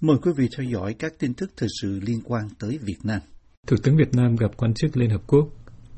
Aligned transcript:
Mời 0.00 0.16
quý 0.22 0.30
vị 0.36 0.48
theo 0.56 0.66
dõi 0.66 0.94
các 0.98 1.12
tin 1.18 1.34
tức 1.34 1.50
thời 1.56 1.68
sự 1.82 2.00
liên 2.06 2.20
quan 2.24 2.48
tới 2.60 2.78
Việt 2.82 2.98
Nam. 3.04 3.20
Thủ 3.66 3.76
tướng 3.82 3.96
Việt 3.96 4.14
Nam 4.14 4.36
gặp 4.36 4.50
quan 4.56 4.74
chức 4.74 4.96
Liên 4.96 5.10
Hợp 5.10 5.22
Quốc. 5.26 5.48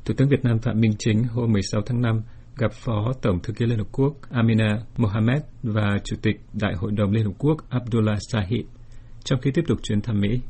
Thủ 0.04 0.14
tướng 0.17 0.28
Việt 0.28 0.44
Nam 0.44 0.58
Phạm 0.58 0.80
Minh 0.80 0.92
Chính 0.98 1.24
hôm 1.24 1.52
16 1.52 1.82
tháng 1.86 2.00
5 2.00 2.22
gặp 2.58 2.72
Phó 2.72 3.12
Tổng 3.22 3.42
Thư 3.42 3.53
ký 3.53 3.66
Liên 3.66 3.79
Hợp 3.79 3.88
Quốc 3.92 4.12
Amina 4.30 4.79
Mohamed 4.96 5.42
và 5.62 5.96
Chủ 6.04 6.16
tịch 6.22 6.40
Đại 6.53 6.74
hội 6.74 6.92
đồng 6.92 7.11
Liên 7.11 7.24
Hợp 7.24 7.32
Quốc 7.38 7.56
Abdullah 7.71 8.19
Sahid 8.32 8.64
trong 9.24 9.40
khi 9.40 9.50
tiếp 9.54 9.62
tục 9.69 9.79
chuyến 9.82 10.01
thăm 10.01 10.21
Mỹ. 10.21 10.41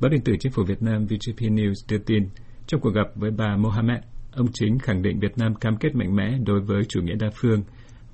Báo 0.00 0.10
điện 0.10 0.20
tử 0.24 0.32
Chính 0.40 0.52
phủ 0.52 0.62
Việt 0.66 0.82
Nam 0.82 1.06
VGP 1.06 1.38
News 1.38 1.74
đưa 1.88 1.98
tin, 1.98 2.28
trong 2.66 2.80
cuộc 2.80 2.90
gặp 2.94 3.06
với 3.14 3.30
bà 3.30 3.56
Mohamed, 3.56 4.02
ông 4.32 4.46
Chính 4.52 4.78
khẳng 4.78 5.02
định 5.02 5.20
Việt 5.20 5.38
Nam 5.38 5.54
cam 5.54 5.76
kết 5.76 5.94
mạnh 5.94 6.16
mẽ 6.16 6.38
đối 6.46 6.60
với 6.60 6.84
chủ 6.88 7.00
nghĩa 7.02 7.16
đa 7.20 7.30
phương 7.34 7.62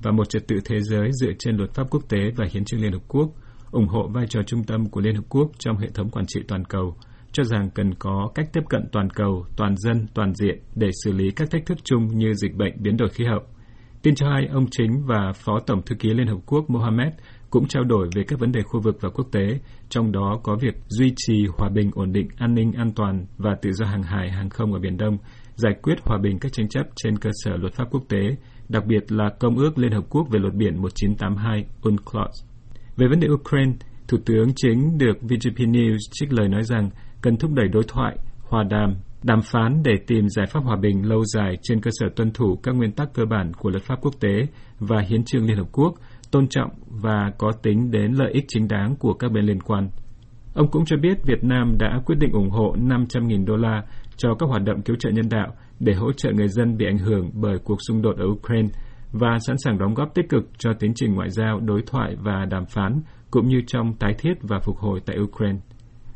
và 0.03 0.13
một 0.13 0.29
trật 0.29 0.49
tự 0.49 0.57
thế 0.65 0.81
giới 0.81 1.11
dựa 1.13 1.33
trên 1.39 1.57
luật 1.57 1.75
pháp 1.75 1.91
quốc 1.91 2.03
tế 2.09 2.19
và 2.37 2.47
hiến 2.53 2.65
trương 2.65 2.81
Liên 2.81 2.93
Hợp 2.93 3.03
Quốc, 3.09 3.31
ủng 3.77 3.89
hộ 3.89 4.09
vai 4.09 4.27
trò 4.27 4.43
trung 4.43 4.65
tâm 4.65 4.87
của 4.87 5.01
Liên 5.01 5.15
Hợp 5.15 5.25
Quốc 5.29 5.51
trong 5.59 5.77
hệ 5.79 5.89
thống 5.95 6.11
quản 6.11 6.27
trị 6.27 6.41
toàn 6.49 6.65
cầu, 6.65 6.97
cho 7.33 7.45
rằng 7.45 7.71
cần 7.71 7.95
có 7.95 8.31
cách 8.35 8.49
tiếp 8.53 8.61
cận 8.69 8.83
toàn 8.93 9.11
cầu, 9.11 9.45
toàn 9.57 9.75
dân, 9.77 10.07
toàn 10.15 10.35
diện 10.35 10.59
để 10.75 10.89
xử 11.05 11.13
lý 11.13 11.31
các 11.31 11.51
thách 11.51 11.67
thức 11.67 11.79
chung 11.85 12.19
như 12.19 12.35
dịch 12.35 12.55
bệnh, 12.55 12.83
biến 12.83 12.97
đổi 12.97 13.09
khí 13.09 13.25
hậu. 13.25 13.41
Tin 14.03 14.15
cho 14.15 14.29
hay, 14.29 14.47
ông 14.47 14.67
Chính 14.71 15.03
và 15.07 15.33
Phó 15.35 15.61
Tổng 15.67 15.83
Thư 15.83 15.95
ký 15.95 16.09
Liên 16.15 16.27
Hợp 16.27 16.39
Quốc 16.47 16.71
Mohammed 16.71 17.13
cũng 17.51 17.69
trao 17.69 17.85
đổi 17.85 18.09
về 18.15 18.23
các 18.29 18.39
vấn 18.39 18.53
đề 18.53 18.63
khu 18.63 18.81
vực 18.81 18.97
và 19.01 19.09
quốc 19.11 19.29
tế, 19.33 19.61
trong 19.89 20.13
đó 20.13 20.41
có 20.43 20.57
việc 20.61 20.75
duy 20.89 21.13
trì 21.17 21.47
hòa 21.59 21.69
bình, 21.69 21.91
ổn 21.95 22.13
định, 22.13 22.29
an 22.37 22.55
ninh, 22.55 22.73
an 22.73 22.93
toàn 22.97 23.27
và 23.39 23.57
tự 23.63 23.73
do 23.73 23.87
hàng 23.87 24.03
hải, 24.03 24.31
hàng 24.31 24.51
không 24.51 24.73
ở 24.73 24.79
Biển 24.79 24.97
Đông, 24.97 25.19
giải 25.55 25.73
quyết 25.83 25.95
hòa 26.03 26.19
bình 26.23 26.39
các 26.39 26.53
tranh 26.53 26.69
chấp 26.69 26.87
trên 26.97 27.19
cơ 27.19 27.31
sở 27.33 27.57
luật 27.57 27.75
pháp 27.75 27.85
quốc 27.91 28.03
tế, 28.09 28.37
đặc 28.69 28.87
biệt 28.87 29.13
là 29.13 29.31
Công 29.41 29.57
ước 29.57 29.79
Liên 29.79 29.93
Hợp 29.93 30.05
Quốc 30.11 30.27
về 30.31 30.39
luật 30.41 30.55
biển 30.55 30.77
1982 30.83 31.65
UNCLOS. 31.83 32.56
Về 32.97 33.07
vấn 33.09 33.21
đề 33.21 33.29
Ukraine, 33.29 33.73
Thủ 34.09 34.19
tướng 34.27 34.49
chính 34.57 34.99
được 34.99 35.23
VGP 35.23 35.59
News 35.59 35.99
trích 36.13 36.33
lời 36.33 36.49
nói 36.49 36.63
rằng 36.63 36.91
cần 37.23 37.37
thúc 37.37 37.51
đẩy 37.55 37.69
đối 37.69 37.83
thoại, 37.89 38.17
hòa 38.43 38.65
đàm, 38.71 38.95
đàm 39.23 39.41
phán 39.43 39.83
để 39.83 39.93
tìm 40.07 40.29
giải 40.29 40.47
pháp 40.47 40.61
hòa 40.61 40.77
bình 40.77 41.09
lâu 41.09 41.25
dài 41.25 41.59
trên 41.63 41.81
cơ 41.81 41.91
sở 42.01 42.07
tuân 42.17 42.31
thủ 42.31 42.57
các 42.63 42.75
nguyên 42.75 42.93
tắc 42.93 43.15
cơ 43.15 43.25
bản 43.31 43.53
của 43.59 43.71
luật 43.71 43.83
pháp 43.83 43.99
quốc 44.01 44.15
tế 44.21 44.47
và 44.79 45.01
hiến 45.09 45.25
trương 45.25 45.47
Liên 45.47 45.57
Hợp 45.57 45.67
Quốc, 45.73 45.95
tôn 46.31 46.49
trọng 46.49 46.71
và 46.87 47.33
có 47.39 47.53
tính 47.63 47.91
đến 47.91 48.13
lợi 48.13 48.33
ích 48.33 48.45
chính 48.49 48.69
đáng 48.69 48.97
của 48.97 49.15
các 49.15 49.33
bên 49.33 49.47
liên 49.47 49.61
quan. 49.61 49.89
Ông 50.55 50.71
cũng 50.71 50.85
cho 50.85 50.97
biết 50.97 51.25
Việt 51.27 51.45
Nam 51.45 51.77
đã 51.79 52.01
quyết 52.07 52.17
định 52.19 52.33
ủng 52.33 52.51
hộ 52.51 52.75
500.000 52.77 53.47
đô 53.47 53.57
la 53.57 53.83
cho 54.17 54.35
các 54.39 54.47
hoạt 54.47 54.63
động 54.65 54.83
cứu 54.83 54.97
trợ 54.97 55.11
nhân 55.11 55.29
đạo 55.31 55.55
để 55.81 55.95
hỗ 55.95 56.13
trợ 56.13 56.31
người 56.33 56.49
dân 56.49 56.77
bị 56.77 56.87
ảnh 56.87 56.99
hưởng 56.99 57.31
bởi 57.35 57.59
cuộc 57.65 57.79
xung 57.89 58.03
đột 58.03 58.17
ở 58.17 58.25
Ukraine 58.27 58.69
và 59.19 59.39
sẵn 59.47 59.57
sàng 59.59 59.79
đóng 59.79 59.95
góp 59.95 60.15
tích 60.15 60.29
cực 60.29 60.45
cho 60.59 60.73
tiến 60.79 60.93
trình 60.95 61.15
ngoại 61.15 61.31
giao, 61.31 61.61
đối 61.61 61.83
thoại 61.87 62.17
và 62.21 62.45
đàm 62.51 62.67
phán, 62.67 63.01
cũng 63.31 63.49
như 63.49 63.61
trong 63.67 63.95
tái 63.95 64.15
thiết 64.19 64.35
và 64.43 64.59
phục 64.65 64.77
hồi 64.77 65.01
tại 65.07 65.17
Ukraine. 65.21 65.59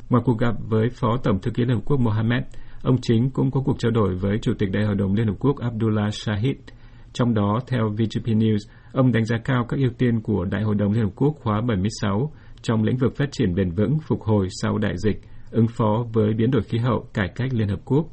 Ngoài 0.09 0.23
cuộc 0.25 0.37
gặp 0.39 0.55
với 0.69 0.89
Phó 0.89 1.17
Tổng 1.23 1.39
Thư 1.41 1.51
ký 1.51 1.65
Liên 1.65 1.75
Hợp 1.75 1.81
Quốc 1.85 1.99
Mohammed, 1.99 2.43
ông 2.83 2.97
Chính 3.01 3.29
cũng 3.29 3.51
có 3.51 3.61
cuộc 3.65 3.79
trao 3.79 3.91
đổi 3.91 4.15
với 4.15 4.37
Chủ 4.41 4.53
tịch 4.59 4.69
Đại 4.71 4.85
hội 4.85 4.95
đồng 4.95 5.13
Liên 5.13 5.27
Hợp 5.27 5.35
Quốc 5.39 5.57
Abdullah 5.57 6.13
Shahid. 6.13 6.55
Trong 7.13 7.33
đó, 7.33 7.59
theo 7.67 7.89
VGP 7.89 8.25
News, 8.25 8.57
ông 8.91 9.11
đánh 9.11 9.25
giá 9.25 9.37
cao 9.37 9.65
các 9.69 9.79
ưu 9.79 9.89
tiên 9.97 10.21
của 10.21 10.45
Đại 10.45 10.63
hội 10.63 10.75
đồng 10.75 10.91
Liên 10.91 11.03
Hợp 11.03 11.11
Quốc 11.15 11.35
khóa 11.41 11.61
76 11.61 12.31
trong 12.61 12.83
lĩnh 12.83 12.97
vực 12.97 13.15
phát 13.15 13.31
triển 13.31 13.55
bền 13.55 13.71
vững, 13.71 13.97
phục 13.99 14.21
hồi 14.21 14.47
sau 14.61 14.77
đại 14.77 14.93
dịch, 14.97 15.21
ứng 15.51 15.67
phó 15.67 16.05
với 16.13 16.33
biến 16.33 16.51
đổi 16.51 16.61
khí 16.61 16.77
hậu, 16.77 17.05
cải 17.13 17.27
cách 17.35 17.53
Liên 17.53 17.67
Hợp 17.67 17.79
Quốc. 17.85 18.05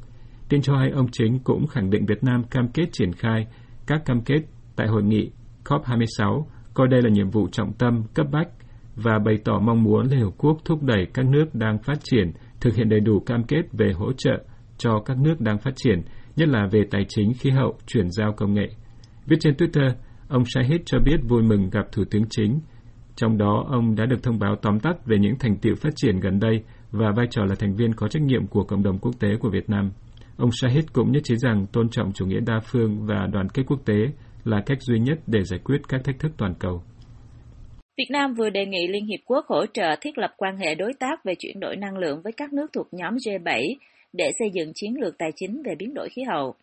Tin 0.49 0.61
cho 0.61 0.77
hay 0.77 0.89
ông 0.89 1.07
Chính 1.11 1.39
cũng 1.39 1.67
khẳng 1.67 1.89
định 1.89 2.05
Việt 2.05 2.23
Nam 2.23 2.43
cam 2.43 2.67
kết 2.73 2.85
triển 2.91 3.13
khai 3.13 3.47
các 3.87 4.05
cam 4.05 4.21
kết 4.21 4.41
tại 4.79 4.87
hội 4.87 5.03
nghị 5.03 5.31
COP26, 5.65 6.43
coi 6.73 6.87
đây 6.87 7.01
là 7.01 7.09
nhiệm 7.09 7.29
vụ 7.29 7.47
trọng 7.51 7.73
tâm, 7.73 8.03
cấp 8.13 8.27
bách 8.31 8.47
và 8.95 9.19
bày 9.25 9.35
tỏ 9.45 9.59
mong 9.59 9.83
muốn 9.83 10.07
Liên 10.07 10.19
Hợp 10.19 10.31
Quốc 10.37 10.57
thúc 10.65 10.83
đẩy 10.83 11.07
các 11.13 11.25
nước 11.25 11.45
đang 11.55 11.77
phát 11.83 11.99
triển 12.03 12.31
thực 12.61 12.75
hiện 12.75 12.89
đầy 12.89 12.99
đủ 12.99 13.19
cam 13.19 13.43
kết 13.43 13.61
về 13.71 13.91
hỗ 13.93 14.13
trợ 14.13 14.43
cho 14.77 14.99
các 15.05 15.17
nước 15.17 15.41
đang 15.41 15.57
phát 15.57 15.71
triển, 15.75 16.01
nhất 16.35 16.47
là 16.49 16.67
về 16.71 16.83
tài 16.91 17.05
chính, 17.09 17.33
khí 17.33 17.49
hậu, 17.49 17.77
chuyển 17.87 18.11
giao 18.11 18.33
công 18.37 18.53
nghệ. 18.53 18.69
Viết 19.25 19.35
trên 19.39 19.53
Twitter, 19.53 19.91
ông 20.27 20.43
Shahid 20.45 20.81
cho 20.85 20.99
biết 21.05 21.17
vui 21.27 21.43
mừng 21.43 21.69
gặp 21.69 21.85
Thủ 21.91 22.03
tướng 22.11 22.23
Chính. 22.29 22.59
Trong 23.15 23.37
đó, 23.37 23.65
ông 23.69 23.95
đã 23.95 24.05
được 24.05 24.23
thông 24.23 24.39
báo 24.39 24.55
tóm 24.61 24.79
tắt 24.79 25.05
về 25.05 25.17
những 25.19 25.35
thành 25.39 25.57
tiệu 25.57 25.75
phát 25.75 25.93
triển 25.95 26.19
gần 26.19 26.39
đây 26.39 26.63
và 26.91 27.11
vai 27.15 27.25
trò 27.29 27.45
là 27.45 27.55
thành 27.55 27.75
viên 27.75 27.93
có 27.93 28.07
trách 28.07 28.23
nhiệm 28.23 28.47
của 28.47 28.63
cộng 28.63 28.83
đồng 28.83 28.97
quốc 28.97 29.15
tế 29.19 29.35
của 29.39 29.49
Việt 29.49 29.69
Nam. 29.69 29.91
Ông 30.37 30.49
Shahid 30.51 30.85
cũng 30.93 31.11
nhất 31.11 31.21
trí 31.23 31.35
rằng 31.35 31.65
tôn 31.67 31.89
trọng 31.89 32.11
chủ 32.13 32.25
nghĩa 32.25 32.39
đa 32.39 32.59
phương 32.71 33.05
và 33.05 33.27
đoàn 33.31 33.49
kết 33.49 33.63
quốc 33.67 33.79
tế 33.85 33.95
là 34.43 34.61
cách 34.65 34.81
duy 34.81 34.99
nhất 34.99 35.19
để 35.27 35.43
giải 35.43 35.59
quyết 35.63 35.81
các 35.89 36.01
thách 36.03 36.19
thức 36.19 36.31
toàn 36.37 36.53
cầu. 36.59 36.81
Việt 37.97 38.07
Nam 38.11 38.33
vừa 38.33 38.49
đề 38.49 38.65
nghị 38.65 38.87
Liên 38.87 39.05
Hiệp 39.05 39.19
Quốc 39.25 39.45
hỗ 39.47 39.65
trợ 39.65 39.95
thiết 40.01 40.17
lập 40.17 40.33
quan 40.37 40.57
hệ 40.57 40.75
đối 40.75 40.93
tác 40.93 41.25
về 41.25 41.33
chuyển 41.39 41.59
đổi 41.59 41.75
năng 41.75 41.97
lượng 41.97 42.21
với 42.23 42.33
các 42.33 42.53
nước 42.53 42.67
thuộc 42.73 42.87
nhóm 42.91 43.15
G7 43.15 43.75
để 44.13 44.31
xây 44.39 44.49
dựng 44.53 44.71
chiến 44.75 44.99
lược 45.01 45.17
tài 45.17 45.29
chính 45.35 45.61
về 45.65 45.75
biến 45.79 45.93
đổi 45.93 46.09
khí 46.09 46.21
hậu. 46.23 46.55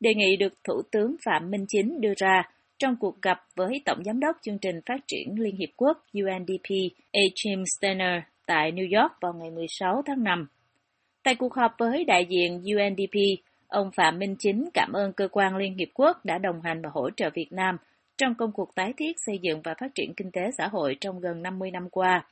Đề 0.00 0.14
nghị 0.14 0.36
được 0.36 0.52
Thủ 0.64 0.82
tướng 0.92 1.16
Phạm 1.24 1.50
Minh 1.50 1.64
Chính 1.68 2.00
đưa 2.00 2.12
ra 2.16 2.42
trong 2.78 2.96
cuộc 3.00 3.22
gặp 3.22 3.38
với 3.56 3.82
Tổng 3.84 4.04
Giám 4.04 4.20
đốc 4.20 4.36
chương 4.42 4.58
trình 4.58 4.80
phát 4.86 5.00
triển 5.06 5.34
Liên 5.38 5.56
Hiệp 5.56 5.68
Quốc 5.76 6.04
UNDP 6.12 6.70
Achim 7.12 7.64
Steiner 7.78 8.22
tại 8.46 8.72
New 8.72 9.00
York 9.00 9.12
vào 9.20 9.32
ngày 9.32 9.50
16 9.50 10.02
tháng 10.06 10.24
5. 10.24 10.46
Tại 11.24 11.34
cuộc 11.34 11.54
họp 11.54 11.72
với 11.78 12.04
đại 12.04 12.26
diện 12.28 12.52
UNDP, 12.52 13.16
ông 13.68 13.90
Phạm 13.96 14.18
Minh 14.18 14.36
Chính 14.38 14.68
cảm 14.74 14.92
ơn 14.92 15.12
cơ 15.12 15.28
quan 15.28 15.56
Liên 15.56 15.74
Hiệp 15.78 15.88
Quốc 15.94 16.24
đã 16.24 16.38
đồng 16.38 16.62
hành 16.62 16.82
và 16.82 16.90
hỗ 16.92 17.10
trợ 17.10 17.30
Việt 17.34 17.52
Nam 17.52 17.76
trong 18.18 18.34
công 18.34 18.52
cuộc 18.52 18.74
tái 18.74 18.92
thiết 18.96 19.12
xây 19.26 19.38
dựng 19.42 19.60
và 19.64 19.74
phát 19.80 19.94
triển 19.94 20.14
kinh 20.16 20.30
tế 20.32 20.40
xã 20.58 20.68
hội 20.68 20.96
trong 21.00 21.20
gần 21.20 21.42
50 21.42 21.70
năm 21.70 21.90
qua. 21.90 22.26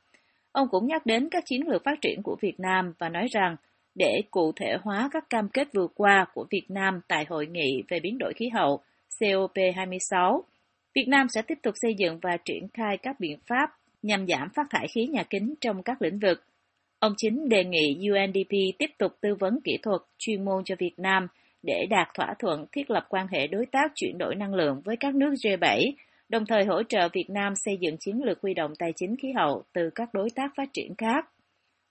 Ông 0.51 0.67
cũng 0.71 0.87
nhắc 0.87 1.05
đến 1.05 1.29
các 1.31 1.43
chiến 1.45 1.67
lược 1.67 1.83
phát 1.83 2.01
triển 2.01 2.23
của 2.23 2.37
Việt 2.41 2.59
Nam 2.59 2.93
và 2.99 3.09
nói 3.09 3.27
rằng 3.31 3.55
để 3.95 4.21
cụ 4.31 4.51
thể 4.55 4.77
hóa 4.81 5.09
các 5.11 5.29
cam 5.29 5.49
kết 5.49 5.67
vừa 5.73 5.87
qua 5.95 6.25
của 6.33 6.45
Việt 6.51 6.65
Nam 6.69 7.01
tại 7.07 7.25
Hội 7.29 7.47
nghị 7.47 7.83
về 7.87 7.99
biến 7.99 8.17
đổi 8.17 8.33
khí 8.35 8.49
hậu 8.49 8.79
COP26, 9.19 10.41
Việt 10.95 11.07
Nam 11.07 11.27
sẽ 11.29 11.41
tiếp 11.41 11.57
tục 11.63 11.73
xây 11.77 11.95
dựng 11.97 12.19
và 12.21 12.37
triển 12.45 12.67
khai 12.73 12.97
các 12.97 13.19
biện 13.19 13.39
pháp 13.47 13.69
nhằm 14.01 14.27
giảm 14.27 14.49
phát 14.55 14.67
thải 14.69 14.87
khí 14.95 15.07
nhà 15.07 15.23
kính 15.29 15.53
trong 15.61 15.83
các 15.83 16.01
lĩnh 16.01 16.19
vực. 16.19 16.43
Ông 16.99 17.13
Chính 17.17 17.49
đề 17.49 17.63
nghị 17.63 18.09
UNDP 18.09 18.77
tiếp 18.79 18.89
tục 18.97 19.11
tư 19.21 19.35
vấn 19.39 19.59
kỹ 19.63 19.77
thuật 19.83 20.01
chuyên 20.17 20.45
môn 20.45 20.63
cho 20.63 20.75
Việt 20.79 20.93
Nam 20.97 21.27
để 21.63 21.85
đạt 21.89 22.07
thỏa 22.13 22.33
thuận 22.39 22.65
thiết 22.71 22.89
lập 22.89 23.05
quan 23.09 23.27
hệ 23.27 23.47
đối 23.47 23.65
tác 23.65 23.91
chuyển 23.95 24.17
đổi 24.17 24.35
năng 24.35 24.53
lượng 24.53 24.81
với 24.85 24.95
các 24.99 25.15
nước 25.15 25.33
G7, 25.43 25.91
đồng 26.29 26.45
thời 26.45 26.65
hỗ 26.65 26.83
trợ 26.83 27.09
Việt 27.13 27.29
Nam 27.29 27.53
xây 27.55 27.77
dựng 27.81 27.97
chiến 27.99 28.23
lược 28.23 28.41
huy 28.41 28.53
động 28.53 28.71
tài 28.79 28.93
chính 28.95 29.15
khí 29.21 29.31
hậu 29.31 29.63
từ 29.73 29.89
các 29.95 30.13
đối 30.13 30.29
tác 30.35 30.51
phát 30.57 30.69
triển 30.73 30.95
khác. 30.97 31.25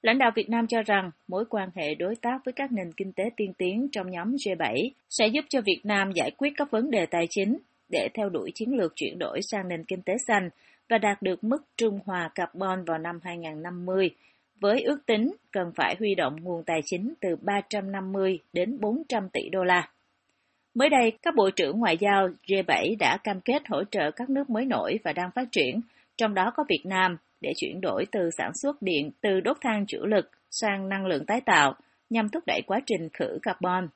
Lãnh 0.03 0.19
đạo 0.19 0.31
Việt 0.35 0.51
Nam 0.51 0.67
cho 0.67 0.83
rằng 0.83 1.11
mối 1.29 1.45
quan 1.51 1.69
hệ 1.75 1.95
đối 1.95 2.17
tác 2.17 2.39
với 2.45 2.53
các 2.53 2.73
nền 2.73 2.93
kinh 2.97 3.13
tế 3.13 3.25
tiên 3.37 3.53
tiến 3.59 3.89
trong 3.93 4.11
nhóm 4.11 4.35
G7 4.35 4.91
sẽ 5.11 5.27
giúp 5.27 5.45
cho 5.49 5.61
Việt 5.61 5.81
Nam 5.85 6.13
giải 6.15 6.31
quyết 6.31 6.53
các 6.57 6.71
vấn 6.71 6.91
đề 6.91 7.07
tài 7.07 7.27
chính 7.31 7.59
để 7.89 8.09
theo 8.15 8.29
đuổi 8.29 8.51
chiến 8.55 8.75
lược 8.77 8.93
chuyển 8.97 9.19
đổi 9.19 9.41
sang 9.43 9.69
nền 9.69 9.85
kinh 9.85 10.03
tế 10.03 10.13
xanh 10.27 10.49
và 10.89 10.99
đạt 10.99 11.23
được 11.23 11.45
mức 11.45 11.63
trung 11.77 11.99
hòa 12.07 12.31
carbon 12.35 12.85
vào 12.85 12.99
năm 12.99 13.19
2050, 13.23 14.11
với 14.61 14.83
ước 14.83 15.07
tính 15.07 15.35
cần 15.53 15.73
phải 15.77 15.97
huy 15.99 16.15
động 16.15 16.37
nguồn 16.43 16.65
tài 16.65 16.81
chính 16.85 17.15
từ 17.21 17.37
350 17.43 18.39
đến 18.53 18.81
400 18.81 19.29
tỷ 19.33 19.49
đô 19.49 19.65
la. 19.65 19.89
Mới 20.75 20.89
đây, 20.89 21.13
các 21.23 21.35
bộ 21.35 21.51
trưởng 21.51 21.79
ngoại 21.79 21.97
giao 21.97 22.29
G7 22.47 22.97
đã 22.99 23.19
cam 23.25 23.41
kết 23.41 23.63
hỗ 23.69 23.85
trợ 23.85 24.11
các 24.11 24.31
nước 24.31 24.51
mới 24.51 24.65
nổi 24.65 24.99
và 25.05 25.13
đang 25.13 25.31
phát 25.35 25.49
triển, 25.53 25.81
trong 26.17 26.35
đó 26.35 26.53
có 26.57 26.65
Việt 26.69 26.83
Nam, 26.85 27.17
để 27.41 27.53
chuyển 27.57 27.81
đổi 27.81 28.07
từ 28.13 28.31
sản 28.39 28.51
xuất 28.63 28.83
điện 28.83 29.11
từ 29.21 29.41
đốt 29.41 29.57
than 29.61 29.85
chủ 29.89 30.07
lực 30.07 30.31
sang 30.51 30.89
năng 30.89 31.07
lượng 31.07 31.27
tái 31.27 31.41
tạo 31.41 31.75
nhằm 32.11 32.29
thúc 32.29 32.43
đẩy 32.47 32.63
quá 32.67 32.81
trình 32.87 33.09
khử 33.13 33.39
carbon. 33.43 33.89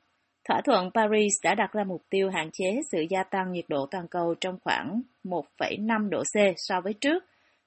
Thỏa 0.48 0.60
thuận 0.64 0.90
Paris 0.94 1.32
đã 1.44 1.54
đặt 1.54 1.72
ra 1.72 1.84
mục 1.84 2.02
tiêu 2.10 2.30
hạn 2.30 2.50
chế 2.52 2.80
sự 2.92 3.04
gia 3.10 3.22
tăng 3.22 3.52
nhiệt 3.52 3.64
độ 3.68 3.86
toàn 3.90 4.08
cầu 4.08 4.34
trong 4.40 4.58
khoảng 4.64 5.02
1,5 5.24 6.08
độ 6.08 6.22
C 6.22 6.36
so 6.56 6.80
với 6.80 6.92
trước, 6.92 7.24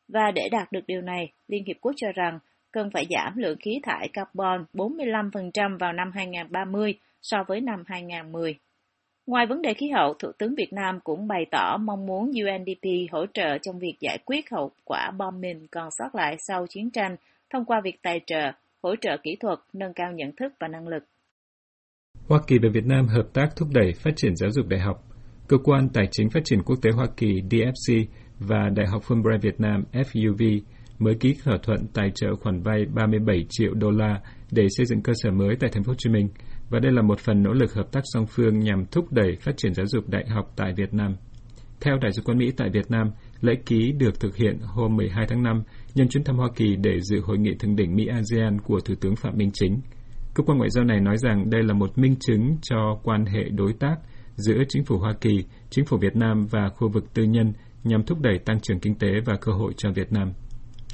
và 0.08 0.32
để 0.32 0.50
đạt 0.52 0.72
được 0.72 0.88
điều 0.88 1.02
này, 1.02 1.32
Liên 1.48 1.64
Hiệp 1.66 1.78
Quốc 1.82 1.92
cho 1.96 2.08
rằng 2.16 2.40
cần 2.72 2.90
phải 2.94 3.06
giảm 3.10 3.38
lượng 3.38 3.58
khí 3.58 3.80
thải 3.84 4.10
carbon 4.14 4.66
45% 4.74 5.78
vào 5.80 5.94
năm 5.94 6.12
2030 6.14 6.94
so 7.22 7.44
với 7.48 7.62
năm 7.62 7.84
2010. 7.88 8.56
Ngoài 9.26 9.46
vấn 9.46 9.62
đề 9.62 9.74
khí 9.74 9.90
hậu, 9.90 10.14
Thủ 10.14 10.32
tướng 10.38 10.56
Việt 10.56 10.74
Nam 10.74 11.00
cũng 11.04 11.28
bày 11.28 11.46
tỏ 11.52 11.78
mong 11.78 12.06
muốn 12.06 12.26
UNDP 12.26 13.12
hỗ 13.12 13.26
trợ 13.34 13.58
trong 13.62 13.80
việc 13.80 13.96
giải 14.00 14.18
quyết 14.26 14.50
hậu 14.52 14.72
quả 14.86 15.12
bom 15.18 15.42
mìn 15.42 15.68
còn 15.68 15.90
sót 15.92 16.16
lại 16.16 16.36
sau 16.48 16.66
chiến 16.70 16.90
tranh 16.92 17.16
thông 17.50 17.66
qua 17.66 17.82
việc 17.84 18.00
tài 18.02 18.22
trợ, 18.28 18.52
hỗ 18.84 18.96
trợ 18.96 19.18
kỹ 19.24 19.38
thuật, 19.40 19.60
nâng 19.74 19.94
cao 19.94 20.12
nhận 20.12 20.32
thức 20.36 20.54
và 20.60 20.68
năng 20.68 20.88
lực. 20.88 21.04
Hoa 22.28 22.40
Kỳ 22.48 22.58
và 22.64 22.70
Việt 22.74 22.86
Nam 22.86 23.08
hợp 23.08 23.28
tác 23.34 23.48
thúc 23.56 23.68
đẩy 23.74 23.94
phát 23.94 24.12
triển 24.16 24.36
giáo 24.36 24.52
dục 24.52 24.68
đại 24.68 24.80
học. 24.80 25.04
Cơ 25.48 25.58
quan 25.64 25.90
Tài 25.94 26.08
chính 26.12 26.30
Phát 26.30 26.40
triển 26.44 26.64
Quốc 26.66 26.76
tế 26.82 26.90
Hoa 26.92 27.06
Kỳ 27.18 27.28
DFC 27.28 28.06
và 28.40 28.70
Đại 28.76 28.88
học 28.88 29.04
Fulbright 29.08 29.42
Việt 29.42 29.60
Nam 29.60 29.84
FUV 29.94 30.62
mới 31.02 31.16
ký 31.16 31.36
thỏa 31.44 31.58
thuận 31.64 31.88
tài 31.94 32.12
trợ 32.16 32.36
khoản 32.36 32.62
vay 32.62 32.86
37 32.86 33.46
triệu 33.50 33.74
đô 33.74 33.92
la 33.92 34.22
để 34.52 34.68
xây 34.70 34.86
dựng 34.86 35.02
cơ 35.02 35.14
sở 35.16 35.32
mới 35.32 35.56
tại 35.60 35.70
thành 35.74 35.84
phố 35.84 35.92
Hồ 35.92 35.96
Chí 35.98 36.10
Minh 36.10 36.30
và 36.70 36.80
đây 36.80 36.92
là 36.92 37.02
một 37.02 37.20
phần 37.20 37.44
nỗ 37.44 37.54
lực 37.54 37.74
hợp 37.74 37.92
tác 37.92 38.02
song 38.04 38.26
phương 38.26 38.60
nhằm 38.60 38.86
thúc 38.86 39.12
đẩy 39.12 39.36
phát 39.36 39.52
triển 39.58 39.74
giáo 39.74 39.86
dục 39.86 40.10
đại 40.10 40.26
học 40.30 40.54
tại 40.56 40.74
Việt 40.78 40.94
Nam. 40.94 41.16
Theo 41.82 41.98
Đại 42.02 42.12
sứ 42.14 42.22
quán 42.22 42.38
Mỹ 42.38 42.52
tại 42.58 42.70
Việt 42.74 42.92
Nam, 42.92 43.12
lễ 43.42 43.54
ký 43.66 43.92
được 43.92 44.20
thực 44.20 44.36
hiện 44.36 44.58
hôm 44.62 44.96
12 44.96 45.26
tháng 45.30 45.44
5 45.44 45.64
nhân 45.96 46.08
chuyến 46.10 46.24
thăm 46.24 46.36
Hoa 46.38 46.50
Kỳ 46.56 46.76
để 46.76 47.00
dự 47.02 47.20
hội 47.20 47.38
nghị 47.38 47.56
thượng 47.56 47.76
đỉnh 47.76 47.96
Mỹ-ASEAN 47.96 48.62
của 48.62 48.80
Thủ 48.80 48.96
tướng 49.02 49.16
Phạm 49.16 49.38
Minh 49.38 49.50
Chính. 49.54 49.82
Cơ 50.34 50.44
quan 50.44 50.58
ngoại 50.58 50.70
giao 50.70 50.86
này 50.86 51.00
nói 51.00 51.18
rằng 51.18 51.50
đây 51.50 51.64
là 51.64 51.74
một 51.74 51.98
minh 51.98 52.16
chứng 52.20 52.58
cho 52.62 53.00
quan 53.04 53.26
hệ 53.26 53.44
đối 53.50 53.74
tác 53.74 53.96
giữa 54.36 54.64
chính 54.70 54.86
phủ 54.86 54.98
Hoa 54.98 55.14
Kỳ, 55.22 55.44
chính 55.70 55.86
phủ 55.86 55.98
Việt 55.98 56.16
Nam 56.16 56.46
và 56.52 56.70
khu 56.70 56.90
vực 56.90 57.14
tư 57.14 57.24
nhân 57.24 57.54
nhằm 57.84 58.04
thúc 58.04 58.20
đẩy 58.22 58.40
tăng 58.40 58.60
trưởng 58.60 58.80
kinh 58.80 58.96
tế 58.96 59.08
và 59.26 59.34
cơ 59.42 59.52
hội 59.52 59.74
cho 59.78 59.92
Việt 59.92 60.12
Nam. 60.12 60.34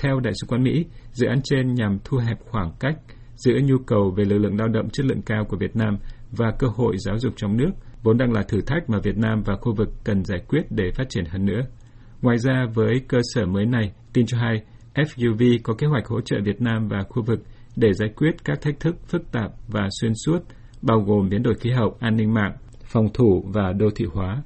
Theo 0.01 0.19
Đại 0.19 0.33
sứ 0.41 0.47
quán 0.47 0.63
Mỹ, 0.63 0.85
dự 1.11 1.27
án 1.27 1.39
trên 1.43 1.73
nhằm 1.73 1.97
thu 2.03 2.17
hẹp 2.17 2.37
khoảng 2.51 2.71
cách 2.79 2.95
giữa 3.35 3.59
nhu 3.63 3.77
cầu 3.87 4.13
về 4.17 4.25
lực 4.25 4.37
lượng 4.37 4.57
lao 4.59 4.67
động 4.67 4.89
chất 4.89 5.05
lượng 5.05 5.21
cao 5.21 5.45
của 5.49 5.57
Việt 5.57 5.75
Nam 5.75 5.97
và 6.31 6.51
cơ 6.59 6.67
hội 6.67 6.95
giáo 6.97 7.17
dục 7.17 7.33
trong 7.35 7.57
nước, 7.57 7.69
vốn 8.03 8.17
đang 8.17 8.33
là 8.33 8.43
thử 8.43 8.61
thách 8.61 8.89
mà 8.89 8.99
Việt 9.03 9.17
Nam 9.17 9.41
và 9.45 9.55
khu 9.61 9.75
vực 9.75 9.89
cần 10.03 10.23
giải 10.23 10.39
quyết 10.47 10.61
để 10.69 10.91
phát 10.95 11.09
triển 11.09 11.25
hơn 11.25 11.45
nữa. 11.45 11.61
Ngoài 12.21 12.37
ra, 12.37 12.65
với 12.73 13.01
cơ 13.07 13.17
sở 13.33 13.45
mới 13.45 13.65
này, 13.65 13.91
tin 14.13 14.25
cho 14.25 14.37
hay, 14.37 14.61
FUV 14.93 15.59
có 15.63 15.73
kế 15.73 15.87
hoạch 15.87 16.07
hỗ 16.07 16.21
trợ 16.21 16.37
Việt 16.45 16.61
Nam 16.61 16.87
và 16.87 17.03
khu 17.09 17.23
vực 17.23 17.39
để 17.75 17.93
giải 17.93 18.09
quyết 18.15 18.31
các 18.43 18.61
thách 18.61 18.79
thức 18.79 18.95
phức 19.07 19.31
tạp 19.31 19.51
và 19.67 19.87
xuyên 20.01 20.11
suốt, 20.25 20.39
bao 20.81 20.99
gồm 20.99 21.29
biến 21.29 21.43
đổi 21.43 21.53
khí 21.55 21.71
hậu, 21.71 21.97
an 21.99 22.15
ninh 22.15 22.33
mạng, 22.33 22.57
phòng 22.85 23.07
thủ 23.13 23.43
và 23.53 23.73
đô 23.73 23.89
thị 23.95 24.05
hóa. 24.13 24.43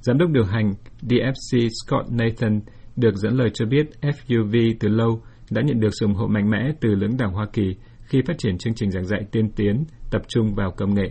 Giám 0.00 0.18
đốc 0.18 0.30
điều 0.30 0.44
hành 0.44 0.72
DFC 1.02 1.68
Scott 1.68 2.10
Nathan 2.10 2.60
được 2.96 3.16
dẫn 3.16 3.36
lời 3.36 3.50
cho 3.54 3.66
biết 3.66 3.86
FUV 4.00 4.74
từ 4.80 4.88
lâu 4.88 5.22
đã 5.50 5.62
nhận 5.62 5.80
được 5.80 5.90
sự 6.00 6.06
ủng 6.06 6.14
hộ 6.14 6.26
mạnh 6.26 6.50
mẽ 6.50 6.72
từ 6.80 6.94
lưỡng 6.94 7.16
đảng 7.16 7.32
Hoa 7.32 7.46
Kỳ 7.52 7.76
khi 8.02 8.22
phát 8.26 8.38
triển 8.38 8.58
chương 8.58 8.74
trình 8.74 8.90
giảng 8.90 9.06
dạy 9.06 9.24
tiên 9.32 9.52
tiến 9.56 9.84
tập 10.10 10.22
trung 10.28 10.54
vào 10.54 10.70
công 10.70 10.94
nghệ. 10.94 11.10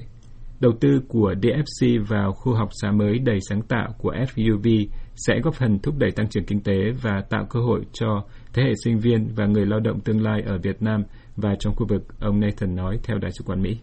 Đầu 0.60 0.72
tư 0.80 1.02
của 1.08 1.34
DFC 1.42 2.06
vào 2.06 2.34
khu 2.34 2.54
học 2.54 2.70
xá 2.82 2.92
mới 2.92 3.20
đầy 3.20 3.40
sáng 3.50 3.62
tạo 3.62 3.96
của 3.98 4.14
FUV 4.14 4.88
sẽ 5.16 5.40
góp 5.44 5.56
phần 5.56 5.80
thúc 5.80 5.96
đẩy 5.98 6.12
tăng 6.12 6.30
trưởng 6.30 6.46
kinh 6.46 6.62
tế 6.62 6.92
và 7.02 7.22
tạo 7.30 7.46
cơ 7.50 7.60
hội 7.60 7.82
cho 7.94 8.24
thế 8.54 8.64
hệ 8.64 8.72
sinh 8.84 9.00
viên 9.00 9.28
và 9.36 9.46
người 9.46 9.66
lao 9.66 9.80
động 9.80 10.00
tương 10.00 10.24
lai 10.24 10.42
ở 10.46 10.58
Việt 10.64 10.82
Nam 10.82 11.04
và 11.36 11.56
trong 11.60 11.76
khu 11.76 11.86
vực, 11.90 12.04
ông 12.20 12.40
Nathan 12.40 12.76
nói 12.76 13.00
theo 13.04 13.18
Đại 13.18 13.32
sứ 13.32 13.44
quán 13.44 13.62
Mỹ. 13.62 13.78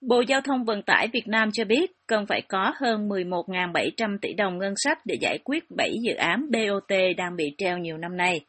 Bộ 0.00 0.20
Giao 0.28 0.40
thông 0.40 0.64
Vận 0.64 0.82
tải 0.82 1.08
Việt 1.12 1.28
Nam 1.28 1.50
cho 1.52 1.64
biết 1.64 1.92
cần 2.06 2.26
phải 2.26 2.42
có 2.48 2.72
hơn 2.80 3.08
11.700 3.08 4.18
tỷ 4.22 4.32
đồng 4.32 4.58
ngân 4.58 4.74
sách 4.76 4.98
để 5.04 5.16
giải 5.20 5.38
quyết 5.44 5.70
7 5.70 5.92
dự 6.02 6.14
án 6.14 6.50
BOT 6.50 6.98
đang 7.16 7.36
bị 7.36 7.54
treo 7.58 7.78
nhiều 7.78 7.98
năm 7.98 8.16
nay. 8.16 8.40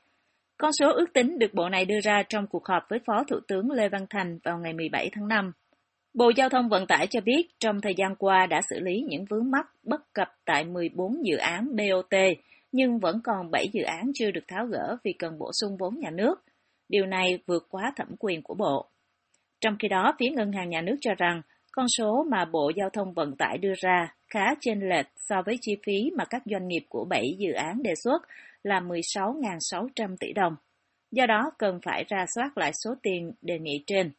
Con 0.57 0.71
số 0.79 0.93
ước 0.93 1.13
tính 1.13 1.39
được 1.39 1.53
bộ 1.53 1.69
này 1.69 1.85
đưa 1.85 1.99
ra 2.03 2.23
trong 2.29 2.47
cuộc 2.47 2.65
họp 2.65 2.83
với 2.89 2.99
Phó 3.05 3.23
Thủ 3.29 3.39
tướng 3.47 3.71
Lê 3.71 3.89
Văn 3.89 4.05
Thành 4.09 4.39
vào 4.43 4.57
ngày 4.57 4.73
17 4.73 5.09
tháng 5.13 5.27
5. 5.27 5.51
Bộ 6.13 6.31
Giao 6.35 6.49
thông 6.49 6.69
Vận 6.69 6.87
tải 6.87 7.07
cho 7.07 7.21
biết 7.21 7.47
trong 7.59 7.81
thời 7.81 7.93
gian 7.97 8.15
qua 8.15 8.45
đã 8.45 8.61
xử 8.69 8.79
lý 8.79 9.01
những 9.09 9.25
vướng 9.29 9.51
mắc 9.51 9.65
bất 9.83 10.13
cập 10.13 10.27
tại 10.45 10.65
14 10.65 11.25
dự 11.25 11.37
án 11.37 11.75
BOT, 11.75 12.19
nhưng 12.71 12.99
vẫn 12.99 13.19
còn 13.23 13.51
7 13.51 13.67
dự 13.73 13.83
án 13.83 14.11
chưa 14.13 14.31
được 14.31 14.43
tháo 14.47 14.65
gỡ 14.65 14.97
vì 15.03 15.13
cần 15.19 15.39
bổ 15.39 15.51
sung 15.61 15.77
vốn 15.79 15.99
nhà 15.99 16.09
nước. 16.09 16.35
Điều 16.89 17.05
này 17.05 17.39
vượt 17.47 17.67
quá 17.69 17.93
thẩm 17.95 18.07
quyền 18.19 18.43
của 18.43 18.53
Bộ. 18.53 18.89
Trong 19.61 19.75
khi 19.79 19.87
đó, 19.87 20.13
phía 20.19 20.29
Ngân 20.29 20.51
hàng 20.51 20.69
Nhà 20.69 20.81
nước 20.81 20.95
cho 21.01 21.11
rằng 21.17 21.41
con 21.71 21.85
số 21.97 22.25
mà 22.31 22.45
Bộ 22.45 22.71
Giao 22.75 22.89
thông 22.89 23.13
Vận 23.13 23.35
tải 23.37 23.57
đưa 23.57 23.73
ra 23.77 24.13
khá 24.27 24.45
chênh 24.59 24.89
lệch 24.89 25.07
so 25.15 25.41
với 25.45 25.55
chi 25.61 25.77
phí 25.85 26.11
mà 26.17 26.25
các 26.25 26.41
doanh 26.45 26.67
nghiệp 26.67 26.85
của 26.89 27.05
7 27.09 27.35
dự 27.37 27.51
án 27.51 27.83
đề 27.83 27.93
xuất 28.03 28.21
là 28.63 28.79
16.600 28.79 30.15
tỷ 30.19 30.33
đồng. 30.33 30.55
Do 31.11 31.25
đó, 31.25 31.51
cần 31.57 31.79
phải 31.83 32.05
ra 32.07 32.25
soát 32.35 32.57
lại 32.57 32.71
số 32.83 32.95
tiền 33.03 33.31
đề 33.41 33.59
nghị 33.59 33.83
trên. 33.87 34.11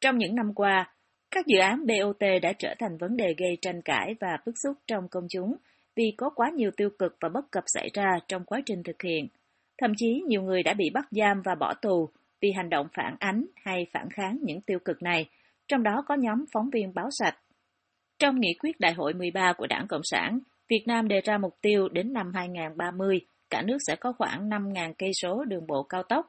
Trong 0.00 0.18
những 0.18 0.34
năm 0.34 0.54
qua, 0.54 0.92
các 1.30 1.46
dự 1.46 1.58
án 1.58 1.86
BOT 1.86 2.20
đã 2.42 2.52
trở 2.58 2.74
thành 2.78 2.98
vấn 2.98 3.16
đề 3.16 3.34
gây 3.38 3.58
tranh 3.62 3.82
cãi 3.82 4.14
và 4.20 4.38
bức 4.46 4.54
xúc 4.64 4.76
trong 4.86 5.08
công 5.08 5.26
chúng 5.30 5.54
vì 5.96 6.14
có 6.16 6.30
quá 6.30 6.50
nhiều 6.54 6.70
tiêu 6.76 6.90
cực 6.98 7.16
và 7.20 7.28
bất 7.28 7.50
cập 7.50 7.64
xảy 7.66 7.88
ra 7.94 8.10
trong 8.28 8.44
quá 8.44 8.60
trình 8.66 8.82
thực 8.82 9.02
hiện. 9.02 9.28
Thậm 9.78 9.92
chí 9.96 10.22
nhiều 10.28 10.42
người 10.42 10.62
đã 10.62 10.74
bị 10.74 10.90
bắt 10.94 11.04
giam 11.10 11.42
và 11.44 11.54
bỏ 11.54 11.74
tù 11.74 12.08
vì 12.40 12.52
hành 12.56 12.70
động 12.70 12.86
phản 12.96 13.16
ánh 13.18 13.46
hay 13.64 13.86
phản 13.92 14.08
kháng 14.10 14.38
những 14.42 14.60
tiêu 14.60 14.78
cực 14.84 15.02
này, 15.02 15.26
trong 15.68 15.82
đó 15.82 16.02
có 16.06 16.14
nhóm 16.14 16.44
phóng 16.52 16.70
viên 16.70 16.94
báo 16.94 17.08
sạch. 17.10 17.38
Trong 18.18 18.40
nghị 18.40 18.54
quyết 18.60 18.80
đại 18.80 18.92
hội 18.92 19.14
13 19.14 19.52
của 19.52 19.66
Đảng 19.66 19.86
Cộng 19.88 20.04
sản, 20.04 20.38
Việt 20.68 20.84
Nam 20.86 21.08
đề 21.08 21.20
ra 21.20 21.38
mục 21.38 21.54
tiêu 21.62 21.88
đến 21.88 22.12
năm 22.12 22.32
2030, 22.34 23.20
cả 23.50 23.62
nước 23.62 23.76
sẽ 23.86 23.96
có 23.96 24.12
khoảng 24.18 24.48
5.000 24.48 24.92
cây 24.98 25.10
số 25.22 25.44
đường 25.44 25.66
bộ 25.66 25.82
cao 25.82 26.02
tốc. 26.02 26.26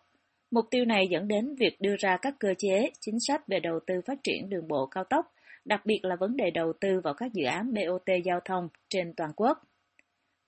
Mục 0.51 0.65
tiêu 0.71 0.85
này 0.85 1.03
dẫn 1.11 1.27
đến 1.27 1.55
việc 1.59 1.81
đưa 1.81 1.95
ra 1.99 2.17
các 2.21 2.33
cơ 2.39 2.53
chế, 2.57 2.89
chính 3.01 3.17
sách 3.27 3.47
về 3.47 3.59
đầu 3.59 3.79
tư 3.87 3.93
phát 4.07 4.17
triển 4.23 4.49
đường 4.49 4.67
bộ 4.67 4.85
cao 4.85 5.03
tốc, 5.03 5.25
đặc 5.65 5.85
biệt 5.85 5.99
là 6.03 6.15
vấn 6.19 6.37
đề 6.37 6.51
đầu 6.51 6.73
tư 6.81 7.01
vào 7.03 7.13
các 7.13 7.33
dự 7.33 7.45
án 7.45 7.73
BOT 7.73 8.09
giao 8.25 8.39
thông 8.45 8.67
trên 8.89 9.13
toàn 9.17 9.29
quốc. 9.35 9.57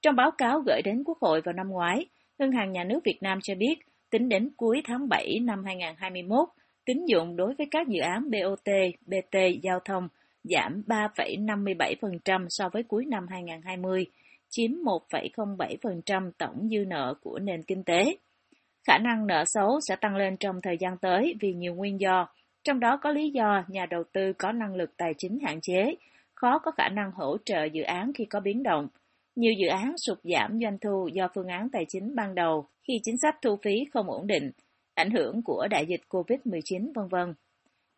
Trong 0.01 0.15
báo 0.15 0.31
cáo 0.31 0.62
gửi 0.65 0.81
đến 0.81 1.03
Quốc 1.05 1.17
hội 1.21 1.41
vào 1.41 1.53
năm 1.53 1.67
ngoái, 1.69 2.05
Ngân 2.39 2.51
hàng 2.51 2.71
Nhà 2.71 2.83
nước 2.83 3.00
Việt 3.05 3.17
Nam 3.21 3.39
cho 3.44 3.55
biết, 3.55 3.75
tính 4.09 4.29
đến 4.29 4.50
cuối 4.57 4.81
tháng 4.85 5.09
7 5.09 5.39
năm 5.39 5.63
2021, 5.65 6.50
tín 6.85 7.06
dụng 7.06 7.35
đối 7.35 7.53
với 7.57 7.67
các 7.71 7.88
dự 7.88 8.00
án 8.00 8.31
BOT, 8.31 8.69
BT 9.06 9.38
giao 9.63 9.79
thông 9.85 10.07
giảm 10.44 10.83
3,57% 10.88 12.45
so 12.50 12.69
với 12.69 12.83
cuối 12.83 13.06
năm 13.06 13.27
2020, 13.29 14.06
chiếm 14.50 14.71
1,07% 14.71 16.31
tổng 16.38 16.69
dư 16.69 16.85
nợ 16.88 17.13
của 17.21 17.39
nền 17.39 17.63
kinh 17.63 17.83
tế. 17.83 18.17
Khả 18.88 18.97
năng 18.97 19.27
nợ 19.27 19.44
xấu 19.45 19.79
sẽ 19.88 19.95
tăng 19.95 20.15
lên 20.15 20.38
trong 20.38 20.62
thời 20.63 20.77
gian 20.79 20.97
tới 20.97 21.35
vì 21.39 21.53
nhiều 21.53 21.75
nguyên 21.75 22.00
do, 22.00 22.27
trong 22.63 22.79
đó 22.79 23.00
có 23.01 23.12
lý 23.12 23.29
do 23.29 23.63
nhà 23.67 23.85
đầu 23.85 24.03
tư 24.13 24.33
có 24.33 24.51
năng 24.51 24.75
lực 24.75 24.97
tài 24.97 25.13
chính 25.17 25.39
hạn 25.45 25.59
chế, 25.62 25.95
khó 26.35 26.59
có 26.59 26.71
khả 26.71 26.89
năng 26.89 27.12
hỗ 27.12 27.38
trợ 27.45 27.63
dự 27.63 27.83
án 27.83 28.12
khi 28.13 28.25
có 28.25 28.39
biến 28.39 28.63
động. 28.63 28.88
Nhiều 29.35 29.53
dự 29.62 29.67
án 29.67 29.94
sụt 29.97 30.17
giảm 30.23 30.59
doanh 30.62 30.77
thu 30.79 31.09
do 31.13 31.27
phương 31.35 31.47
án 31.47 31.69
tài 31.69 31.85
chính 31.89 32.15
ban 32.15 32.35
đầu 32.35 32.67
khi 32.89 33.00
chính 33.03 33.18
sách 33.18 33.36
thu 33.41 33.57
phí 33.63 33.86
không 33.94 34.09
ổn 34.09 34.27
định, 34.27 34.51
ảnh 34.95 35.12
hưởng 35.12 35.41
của 35.44 35.68
đại 35.69 35.86
dịch 35.86 36.01
COVID-19 36.09 36.94
vân 36.95 37.07
vân. 37.07 37.33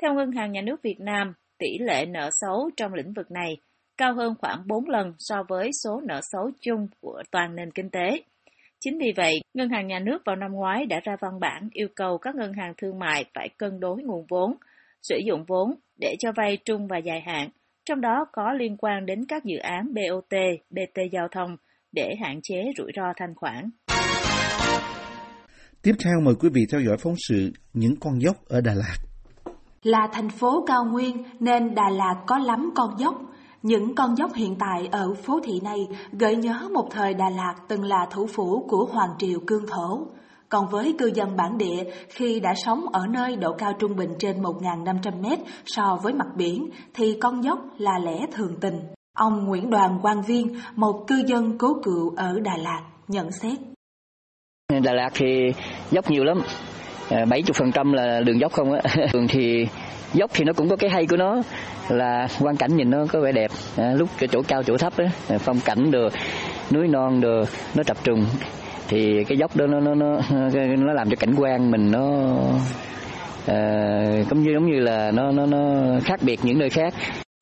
Theo 0.02 0.14
Ngân 0.14 0.32
hàng 0.32 0.52
Nhà 0.52 0.62
nước 0.62 0.82
Việt 0.84 1.00
Nam, 1.00 1.34
tỷ 1.58 1.78
lệ 1.80 2.06
nợ 2.06 2.30
xấu 2.34 2.70
trong 2.78 2.94
lĩnh 2.94 3.14
vực 3.14 3.32
này 3.32 3.58
cao 3.98 4.14
hơn 4.14 4.36
khoảng 4.40 4.68
4 4.68 4.90
lần 4.90 5.14
so 5.20 5.44
với 5.48 5.70
số 5.84 6.02
nợ 6.08 6.20
xấu 6.24 6.52
chung 6.62 6.88
của 7.02 7.24
toàn 7.32 7.56
nền 7.56 7.72
kinh 7.72 7.90
tế. 7.90 8.10
Chính 8.80 8.98
vì 9.00 9.14
vậy, 9.16 9.42
Ngân 9.54 9.70
hàng 9.70 9.88
Nhà 9.88 10.00
nước 10.00 10.22
vào 10.26 10.36
năm 10.36 10.52
ngoái 10.52 10.86
đã 10.86 11.00
ra 11.04 11.16
văn 11.20 11.40
bản 11.40 11.70
yêu 11.74 11.88
cầu 11.96 12.18
các 12.18 12.36
ngân 12.36 12.54
hàng 12.54 12.74
thương 12.78 13.00
mại 13.00 13.26
phải 13.34 13.50
cân 13.58 13.80
đối 13.80 14.04
nguồn 14.04 14.26
vốn, 14.30 14.56
sử 15.02 15.18
dụng 15.26 15.44
vốn 15.48 15.74
để 16.00 16.16
cho 16.20 16.32
vay 16.36 16.58
trung 16.66 16.88
và 16.88 16.98
dài 16.98 17.22
hạn, 17.22 17.50
trong 17.86 18.02
đó 18.02 18.26
có 18.32 18.54
liên 18.54 18.78
quan 18.78 19.06
đến 19.06 19.26
các 19.28 19.44
dự 19.44 19.58
án 19.58 19.94
BOT, 19.94 20.34
BT 20.70 21.00
giao 21.12 21.28
thông 21.32 21.58
để 21.92 22.16
hạn 22.22 22.40
chế 22.44 22.64
rủi 22.78 22.92
ro 22.96 23.14
thanh 23.18 23.36
khoản. 23.36 23.70
Tiếp 25.84 25.96
theo 26.06 26.14
mời 26.24 26.36
quý 26.36 26.50
vị 26.54 26.62
theo 26.72 26.82
dõi 26.82 26.98
phóng 26.98 27.16
sự 27.28 27.52
Những 27.74 27.96
con 28.00 28.22
dốc 28.22 28.36
ở 28.48 28.62
Đà 28.62 28.74
Lạt. 28.74 28.96
Là 29.84 30.08
thành 30.14 30.30
phố 30.30 30.64
cao 30.68 30.86
nguyên 30.92 31.24
nên 31.40 31.76
Đà 31.76 31.90
Lạt 31.90 32.24
có 32.28 32.38
lắm 32.38 32.72
con 32.76 33.00
dốc. 33.00 33.16
Những 33.62 33.96
con 33.96 34.16
dốc 34.18 34.32
hiện 34.36 34.56
tại 34.60 34.88
ở 34.92 35.14
phố 35.14 35.40
thị 35.44 35.60
này 35.64 35.88
gợi 36.12 36.36
nhớ 36.36 36.70
một 36.74 36.88
thời 36.92 37.14
Đà 37.14 37.30
Lạt 37.30 37.56
từng 37.68 37.84
là 37.84 38.08
thủ 38.12 38.28
phủ 38.28 38.66
của 38.70 38.86
Hoàng 38.92 39.10
Triều 39.20 39.40
Cương 39.48 39.68
Thổ. 39.68 40.08
Còn 40.50 40.68
với 40.70 40.96
cư 41.00 41.12
dân 41.16 41.36
bản 41.36 41.58
địa, 41.58 41.84
khi 42.10 42.40
đã 42.40 42.54
sống 42.56 42.86
ở 42.94 43.08
nơi 43.08 43.36
độ 43.36 43.54
cao 43.58 43.74
trung 43.80 43.96
bình 43.96 44.10
trên 44.20 44.42
1.500 44.42 45.22
mét 45.22 45.40
so 45.66 46.00
với 46.04 46.14
mặt 46.14 46.28
biển, 46.36 46.70
thì 46.94 47.18
con 47.22 47.44
dốc 47.44 47.60
là 47.78 48.00
lẽ 48.04 48.26
thường 48.32 48.56
tình. 48.62 48.80
Ông 49.18 49.46
Nguyễn 49.46 49.70
Đoàn 49.70 50.00
Quang 50.02 50.22
Viên, 50.22 50.60
một 50.76 51.04
cư 51.08 51.24
dân 51.28 51.58
cố 51.58 51.74
cựu 51.84 52.10
ở 52.16 52.40
Đà 52.40 52.58
Lạt, 52.58 52.82
nhận 53.08 53.32
xét. 53.32 53.60
Đà 54.84 54.94
Lạt 54.94 55.10
thì 55.14 55.54
dốc 55.92 56.12
nhiều 56.12 56.24
lắm, 56.24 56.42
à, 57.10 57.26
70% 57.26 57.72
trăm 57.72 57.94
là 57.94 58.22
đường 58.26 58.40
dốc 58.40 58.54
không 58.54 58.74
á. 58.74 58.82
Đường 59.14 59.28
thì 59.28 59.68
dốc 60.14 60.32
thì 60.34 60.44
nó 60.44 60.54
cũng 60.54 60.70
có 60.70 60.76
cái 60.76 60.90
hay 60.90 61.06
của 61.06 61.18
nó 61.18 61.42
là 61.90 62.28
quang 62.40 62.58
cảnh 62.58 62.78
nhìn 62.78 62.90
nó 62.90 63.06
có 63.12 63.20
vẻ 63.20 63.32
đẹp 63.32 63.52
à, 63.78 63.94
lúc 63.94 64.10
chỗ 64.32 64.42
cao 64.48 64.64
chỗ 64.64 64.78
thấp 64.78 64.94
á 64.98 65.06
à, 65.30 65.38
phong 65.38 65.60
cảnh 65.66 65.92
được 65.92 66.14
núi 66.72 66.88
non 66.88 67.22
được 67.22 67.50
nó 67.76 67.84
tập 67.84 67.98
trung 68.04 68.26
thì 68.88 69.24
cái 69.24 69.38
dốc 69.38 69.56
đó 69.56 69.68
nó 69.68 69.80
nó 69.80 69.96
nó 69.96 70.20
nó 70.78 70.94
làm 70.94 71.10
cho 71.10 71.16
cảnh 71.20 71.36
quan 71.38 71.72
mình 71.72 71.92
nó 71.92 72.08
uh, 73.52 74.38
như 74.38 74.52
giống 74.54 74.72
như 74.72 74.80
là 74.80 75.12
nó 75.12 75.32
nó 75.32 75.46
nó 75.46 75.82
khác 76.04 76.20
biệt 76.22 76.40
những 76.44 76.60
nơi 76.60 76.70
khác 76.70 76.94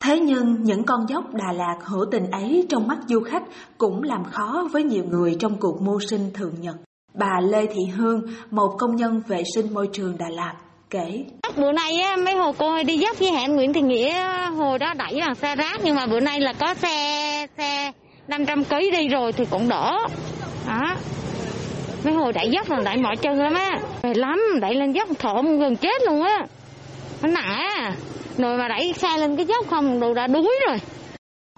Thế 0.04 0.20
nhưng 0.20 0.64
những 0.64 0.84
con 0.84 1.10
dốc 1.10 1.34
Đà 1.34 1.52
Lạt 1.52 1.78
hữu 1.84 2.06
tình 2.12 2.32
ấy 2.32 2.66
trong 2.70 2.88
mắt 2.88 2.98
du 3.08 3.20
khách 3.20 3.44
cũng 3.78 4.04
làm 4.04 4.24
khó 4.24 4.68
với 4.72 4.84
nhiều 4.84 5.04
người 5.10 5.36
trong 5.40 5.58
cuộc 5.60 5.82
mưu 5.82 6.00
sinh 6.00 6.32
thường 6.34 6.54
nhật. 6.62 6.76
Bà 7.14 7.40
Lê 7.52 7.66
Thị 7.66 7.82
Hương, 7.98 8.22
một 8.52 8.76
công 8.78 8.96
nhân 8.96 9.22
vệ 9.28 9.44
sinh 9.56 9.74
môi 9.74 9.90
trường 9.94 10.18
Đà 10.18 10.30
Lạt, 10.30 10.54
kể. 10.90 11.26
Bữa 11.58 11.72
nay 11.72 12.02
á, 12.02 12.16
mấy 12.16 12.36
hồ 12.36 12.52
cô 12.58 12.84
đi 12.84 12.98
dốc 12.98 13.20
với 13.20 13.32
hẹn 13.32 13.56
Nguyễn 13.56 13.74
Thị 13.74 13.82
Nghĩa 13.82 14.26
hồ 14.50 14.78
đó 14.78 14.94
đẩy 14.94 15.22
bằng 15.22 15.36
xe 15.36 15.56
rác 15.56 15.80
nhưng 15.84 15.96
mà 15.96 16.06
bữa 16.06 16.20
nay 16.20 16.40
là 16.40 16.54
có 16.54 16.74
xe 16.74 17.48
xe 17.58 17.92
500 18.28 18.64
kg 18.64 18.80
đi 18.92 19.08
rồi 19.08 19.32
thì 19.32 19.46
cũng 19.52 19.70
đỡ. 19.70 19.98
Đó. 20.68 20.96
Mấy 22.04 22.14
hồ 22.14 22.32
đẩy 22.32 22.50
dốc 22.50 22.70
là 22.70 22.80
đẩy 22.86 22.98
mỏi 22.98 23.16
chân 23.16 23.40
lắm 23.40 23.54
á. 23.54 23.80
Về 24.02 24.14
lắm, 24.14 24.40
đẩy 24.62 24.76
lên 24.76 24.92
dốc 24.92 25.10
thộm 25.20 25.60
gần 25.60 25.76
chết 25.76 26.02
luôn 26.06 26.24
á. 26.24 26.46
Nó 27.22 27.30
nặng 27.30 27.58
á. 27.58 27.92
Rồi 28.38 28.58
mà 28.58 28.68
đẩy 28.68 28.94
xe 28.94 29.18
lên 29.18 29.36
cái 29.36 29.46
dốc 29.46 29.66
không 29.70 30.00
đồ 30.00 30.14
đã 30.14 30.28
đuối 30.28 30.52
rồi. 30.68 30.78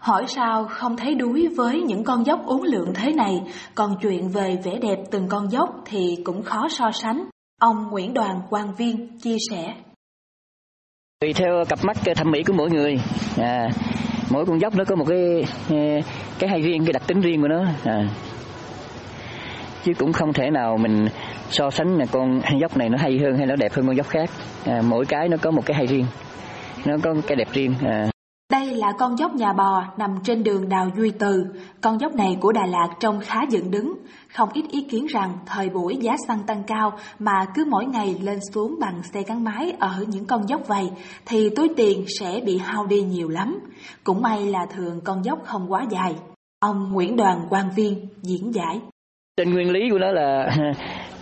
Hỏi 0.01 0.24
sao 0.27 0.65
không 0.70 0.98
thấy 0.98 1.15
đuối 1.15 1.48
với 1.58 1.81
những 1.81 2.03
con 2.03 2.25
dốc 2.25 2.46
uốn 2.46 2.62
lượn 2.63 2.93
thế 2.93 3.13
này, 3.13 3.41
còn 3.75 3.96
chuyện 4.01 4.29
về 4.29 4.58
vẻ 4.63 4.72
đẹp 4.81 4.98
từng 5.12 5.27
con 5.27 5.51
dốc 5.51 5.70
thì 5.86 6.17
cũng 6.24 6.43
khó 6.43 6.67
so 6.70 6.91
sánh. 6.91 7.25
Ông 7.60 7.88
Nguyễn 7.91 8.13
Đoàn 8.13 8.41
Quang 8.50 8.75
Viên 8.75 9.17
chia 9.20 9.38
sẻ. 9.50 9.74
Tùy 11.20 11.34
theo 11.34 11.63
cặp 11.70 11.79
mắt 11.84 11.98
thẩm 12.15 12.31
mỹ 12.31 12.43
của 12.43 12.53
mỗi 12.53 12.70
người, 12.70 13.00
à, 13.38 13.70
mỗi 14.29 14.46
con 14.46 14.62
dốc 14.62 14.75
nó 14.75 14.84
có 14.84 14.96
một 14.96 15.05
cái 15.08 15.43
à, 15.70 16.00
cái 16.39 16.50
hay 16.50 16.62
riêng, 16.62 16.86
cái 16.86 16.93
đặc 16.93 17.03
tính 17.08 17.22
riêng 17.22 17.41
của 17.41 17.48
nó. 17.48 17.63
À. 17.84 18.08
Chứ 19.84 19.93
cũng 20.00 20.13
không 20.13 20.34
thể 20.34 20.50
nào 20.50 20.77
mình 20.77 21.08
so 21.50 21.70
sánh 21.70 21.98
là 21.98 22.05
con 22.12 22.41
dốc 22.62 22.77
này 22.77 22.89
nó 22.89 22.98
hay 23.01 23.20
hơn 23.24 23.38
hay 23.38 23.46
nó 23.46 23.55
đẹp 23.55 23.74
hơn 23.74 23.88
con 23.88 23.98
dốc 23.98 24.08
khác. 24.08 24.29
À, 24.65 24.81
mỗi 24.81 25.05
cái 25.05 25.29
nó 25.29 25.38
có 25.41 25.51
một 25.51 25.65
cái 25.65 25.77
hay 25.77 25.88
riêng, 25.88 26.05
nó 26.86 26.96
có 27.03 27.15
cái 27.27 27.36
đẹp 27.36 27.48
riêng. 27.53 27.74
À. 27.86 28.11
Đây 28.51 28.65
là 28.75 28.91
con 29.00 29.17
dốc 29.17 29.36
nhà 29.36 29.53
bò 29.53 29.84
nằm 29.98 30.10
trên 30.24 30.43
đường 30.43 30.70
Đào 30.70 30.89
Duy 30.98 31.12
Từ. 31.20 31.46
Con 31.81 32.00
dốc 32.01 32.15
này 32.15 32.38
của 32.41 32.51
Đà 32.51 32.65
Lạt 32.65 32.88
trông 33.00 33.20
khá 33.20 33.39
dựng 33.50 33.72
đứng. 33.72 33.93
Không 34.34 34.50
ít 34.53 34.65
ý 34.72 34.81
kiến 34.89 35.05
rằng 35.05 35.38
thời 35.46 35.70
buổi 35.70 35.98
giá 36.01 36.15
xăng 36.27 36.43
tăng 36.48 36.63
cao 36.67 36.91
mà 37.20 37.46
cứ 37.55 37.65
mỗi 37.70 37.86
ngày 37.86 38.15
lên 38.22 38.39
xuống 38.53 38.75
bằng 38.79 39.03
xe 39.13 39.24
gắn 39.27 39.43
máy 39.43 39.74
ở 39.79 40.05
những 40.08 40.25
con 40.25 40.50
dốc 40.50 40.67
vậy 40.67 40.89
thì 41.25 41.50
túi 41.55 41.70
tiền 41.77 42.05
sẽ 42.20 42.41
bị 42.46 42.58
hao 42.58 42.86
đi 42.86 43.01
nhiều 43.01 43.29
lắm. 43.29 43.60
Cũng 44.03 44.22
may 44.22 44.46
là 44.46 44.65
thường 44.75 45.01
con 45.03 45.25
dốc 45.25 45.39
không 45.46 45.72
quá 45.72 45.86
dài. 45.89 46.15
Ông 46.60 46.91
Nguyễn 46.93 47.15
Đoàn 47.15 47.46
Quang 47.50 47.70
Viên 47.75 48.08
diễn 48.22 48.53
giải. 48.53 48.79
Trên 49.38 49.53
nguyên 49.53 49.72
lý 49.72 49.89
của 49.91 50.00
nó 50.00 50.12
là 50.12 50.50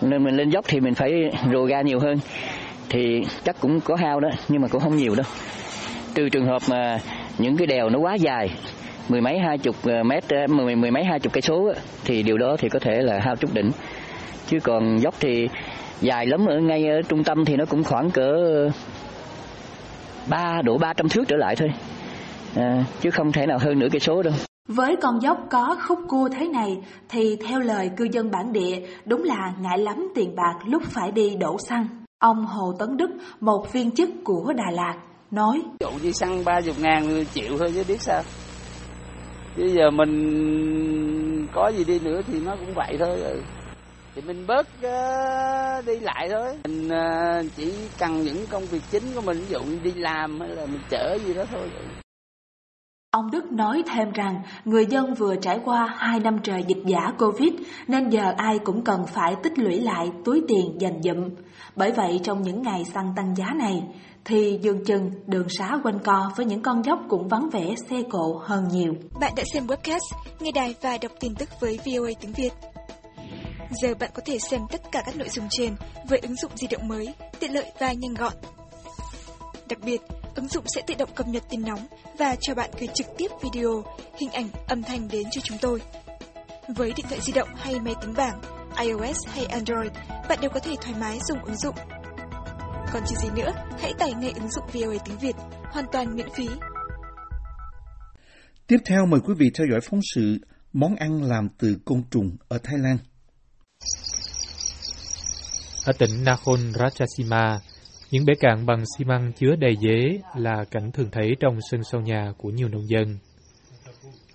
mình 0.00 0.36
lên 0.36 0.50
dốc 0.50 0.64
thì 0.68 0.80
mình 0.80 0.94
phải 0.94 1.12
rồ 1.52 1.64
ga 1.64 1.82
nhiều 1.82 2.00
hơn. 2.00 2.18
Thì 2.88 3.22
chắc 3.44 3.60
cũng 3.60 3.80
có 3.80 3.96
hao 3.96 4.20
đó, 4.20 4.28
nhưng 4.48 4.62
mà 4.62 4.68
cũng 4.68 4.80
không 4.80 4.96
nhiều 4.96 5.14
đâu. 5.14 5.26
Trừ 6.14 6.28
trường 6.28 6.46
hợp 6.46 6.62
mà 6.70 6.98
những 7.38 7.56
cái 7.56 7.66
đèo 7.66 7.88
nó 7.90 7.98
quá 7.98 8.14
dài. 8.14 8.50
Mười 9.08 9.20
mấy 9.20 9.38
hai 9.38 9.58
chục 9.58 9.76
ờ, 9.84 10.02
mét 10.02 10.28
ờ, 10.28 10.46
mười, 10.48 10.76
mười 10.76 10.90
mấy 10.90 11.04
hai 11.04 11.20
chục 11.20 11.32
cây 11.32 11.42
số 11.42 11.72
thì 12.04 12.22
điều 12.22 12.38
đó 12.38 12.56
thì 12.58 12.68
có 12.68 12.78
thể 12.78 13.02
là 13.02 13.20
hao 13.22 13.36
chút 13.36 13.54
đỉnh. 13.54 13.70
Chứ 14.46 14.58
còn 14.62 15.00
dốc 15.00 15.14
thì 15.20 15.48
dài 16.00 16.26
lắm 16.26 16.46
ở 16.46 16.58
ngay 16.58 16.88
ở 16.88 17.02
trung 17.08 17.24
tâm 17.24 17.44
thì 17.44 17.56
nó 17.56 17.64
cũng 17.64 17.84
khoảng 17.84 18.10
cỡ 18.10 18.32
ba 20.28 20.62
độ 20.64 20.78
ba 20.78 20.92
trăm 20.92 21.08
thước 21.08 21.24
trở 21.28 21.36
lại 21.36 21.56
thôi. 21.56 21.68
À, 22.56 22.84
chứ 23.00 23.10
không 23.10 23.32
thể 23.32 23.46
nào 23.46 23.58
hơn 23.60 23.78
nửa 23.78 23.88
cây 23.92 24.00
số 24.00 24.22
đâu. 24.22 24.34
Với 24.68 24.96
con 25.02 25.22
dốc 25.22 25.38
có 25.50 25.76
khúc 25.88 25.98
cua 26.08 26.28
thế 26.38 26.48
này 26.48 26.78
thì 27.08 27.36
theo 27.48 27.60
lời 27.60 27.90
cư 27.96 28.08
dân 28.12 28.30
bản 28.30 28.52
địa 28.52 28.80
đúng 29.04 29.24
là 29.24 29.52
ngại 29.60 29.78
lắm 29.78 30.08
tiền 30.14 30.36
bạc 30.36 30.54
lúc 30.66 30.82
phải 30.84 31.12
đi 31.12 31.36
đổ 31.36 31.56
xăng. 31.68 31.86
Ông 32.18 32.46
Hồ 32.46 32.72
Tấn 32.78 32.96
Đức, 32.96 33.10
một 33.40 33.72
viên 33.72 33.90
chức 33.90 34.08
của 34.24 34.52
Đà 34.56 34.70
Lạt, 34.72 34.94
nói. 35.32 35.62
Dụ 35.80 35.90
như 36.02 36.12
xăng 36.12 36.44
ba 36.44 36.60
chục 36.60 36.78
ngàn 36.78 37.24
chịu 37.32 37.58
thôi 37.58 37.72
chứ 37.74 37.84
biết 37.88 38.02
sao. 38.02 38.22
Bây 39.56 39.68
giờ 39.68 39.90
mình 39.90 41.46
có 41.52 41.68
gì 41.76 41.84
đi 41.84 41.98
nữa 41.98 42.20
thì 42.26 42.40
nó 42.40 42.56
cũng 42.56 42.74
vậy 42.74 42.96
thôi. 42.98 43.42
Thì 44.14 44.22
mình 44.26 44.46
bớt 44.46 44.66
uh, 44.76 45.86
đi 45.86 45.98
lại 46.00 46.28
thôi. 46.30 46.58
Mình 46.64 46.88
uh, 46.88 47.46
chỉ 47.56 47.72
cần 47.98 48.22
những 48.22 48.46
công 48.50 48.66
việc 48.66 48.82
chính 48.90 49.04
của 49.14 49.20
mình 49.20 49.38
ví 49.38 49.46
dụ 49.48 49.58
đi 49.82 49.92
làm 49.92 50.40
hay 50.40 50.48
là 50.48 50.66
mình 50.66 50.80
chở 50.90 51.18
gì 51.26 51.34
đó 51.34 51.44
thôi. 51.50 51.68
Ông 53.12 53.30
Đức 53.30 53.52
nói 53.52 53.82
thêm 53.94 54.12
rằng 54.12 54.42
người 54.64 54.86
dân 54.86 55.14
vừa 55.14 55.36
trải 55.36 55.60
qua 55.64 55.94
2 55.96 56.20
năm 56.20 56.38
trời 56.42 56.64
dịch 56.68 56.82
giả 56.86 57.12
Covid 57.18 57.52
nên 57.88 58.08
giờ 58.10 58.32
ai 58.36 58.58
cũng 58.58 58.84
cần 58.84 59.06
phải 59.06 59.36
tích 59.42 59.58
lũy 59.58 59.80
lại 59.80 60.10
túi 60.24 60.42
tiền 60.48 60.76
dành 60.80 61.02
dụm. 61.02 61.28
Bởi 61.76 61.92
vậy 61.92 62.20
trong 62.24 62.42
những 62.42 62.62
ngày 62.62 62.84
xăng 62.94 63.12
tăng 63.16 63.34
giá 63.36 63.46
này 63.54 63.82
thì 64.24 64.58
dường 64.62 64.84
chừng 64.84 65.10
đường 65.26 65.46
xá 65.48 65.78
quanh 65.84 65.98
co 66.04 66.30
với 66.36 66.46
những 66.46 66.62
con 66.62 66.84
dốc 66.84 66.98
cũng 67.08 67.28
vắng 67.28 67.50
vẻ 67.52 67.74
xe 67.90 68.02
cộ 68.10 68.42
hơn 68.44 68.68
nhiều. 68.72 68.94
Bạn 69.20 69.32
đã 69.36 69.42
xem 69.52 69.66
webcast, 69.66 70.16
nghe 70.40 70.50
đài 70.54 70.74
và 70.82 70.98
đọc 71.02 71.12
tin 71.20 71.34
tức 71.34 71.48
với 71.60 71.78
VOA 71.86 72.10
tiếng 72.20 72.32
Việt. 72.32 72.52
Giờ 73.82 73.94
bạn 74.00 74.10
có 74.14 74.22
thể 74.24 74.38
xem 74.38 74.60
tất 74.72 74.80
cả 74.92 75.02
các 75.06 75.16
nội 75.16 75.28
dung 75.28 75.46
trên 75.50 75.74
với 76.08 76.18
ứng 76.18 76.36
dụng 76.36 76.52
di 76.54 76.66
động 76.66 76.88
mới, 76.88 77.14
tiện 77.40 77.54
lợi 77.54 77.72
và 77.80 77.92
nhanh 77.92 78.14
gọn. 78.14 78.32
Đặc 79.70 79.78
biệt, 79.84 80.00
ứng 80.34 80.48
dụng 80.48 80.64
sẽ 80.74 80.82
tự 80.86 80.94
động 80.98 81.10
cập 81.14 81.28
nhật 81.28 81.42
tin 81.50 81.62
nóng 81.62 81.86
và 82.18 82.36
cho 82.40 82.54
bạn 82.54 82.70
gửi 82.78 82.88
trực 82.94 83.06
tiếp 83.18 83.28
video, 83.42 83.84
hình 84.18 84.30
ảnh, 84.30 84.48
âm 84.66 84.82
thanh 84.82 85.08
đến 85.08 85.22
cho 85.30 85.40
chúng 85.44 85.58
tôi. 85.60 85.82
Với 86.76 86.92
điện 86.96 87.06
thoại 87.08 87.20
di 87.20 87.32
động 87.32 87.48
hay 87.56 87.80
máy 87.80 87.94
tính 88.00 88.14
bảng, 88.16 88.40
iOS 88.80 89.28
hay 89.28 89.44
Android, 89.44 89.92
bạn 90.28 90.38
đều 90.40 90.50
có 90.50 90.60
thể 90.60 90.74
thoải 90.80 90.94
mái 91.00 91.18
dùng 91.28 91.44
ứng 91.44 91.56
dụng. 91.56 91.74
Còn 92.92 93.02
chờ 93.06 93.16
gì 93.22 93.28
nữa, 93.36 93.52
hãy 93.78 93.92
tải 93.98 94.14
ngay 94.14 94.32
ứng 94.32 94.50
dụng 94.50 94.64
VOA 94.72 95.04
tiếng 95.04 95.18
Việt, 95.18 95.36
hoàn 95.72 95.84
toàn 95.92 96.16
miễn 96.16 96.28
phí. 96.34 96.48
Tiếp 98.66 98.78
theo 98.86 99.06
mời 99.06 99.20
quý 99.20 99.34
vị 99.38 99.50
theo 99.54 99.66
dõi 99.70 99.80
phóng 99.90 100.00
sự 100.14 100.38
món 100.72 100.96
ăn 100.96 101.22
làm 101.22 101.48
từ 101.58 101.76
côn 101.84 102.02
trùng 102.10 102.36
ở 102.48 102.58
Thái 102.62 102.78
Lan. 102.78 102.98
Ở 105.86 105.92
tỉnh 105.98 106.24
Nakhon 106.24 106.72
Ratchasima, 106.74 107.60
những 108.10 108.24
bể 108.24 108.34
cạn 108.40 108.66
bằng 108.66 108.84
xi 108.98 109.04
măng 109.04 109.32
chứa 109.32 109.56
đầy 109.56 109.76
dế 109.80 110.20
là 110.36 110.64
cảnh 110.70 110.92
thường 110.92 111.10
thấy 111.12 111.36
trong 111.40 111.58
sân 111.70 111.84
sau 111.84 112.00
nhà 112.00 112.32
của 112.38 112.50
nhiều 112.50 112.68
nông 112.68 112.88
dân. 112.88 113.18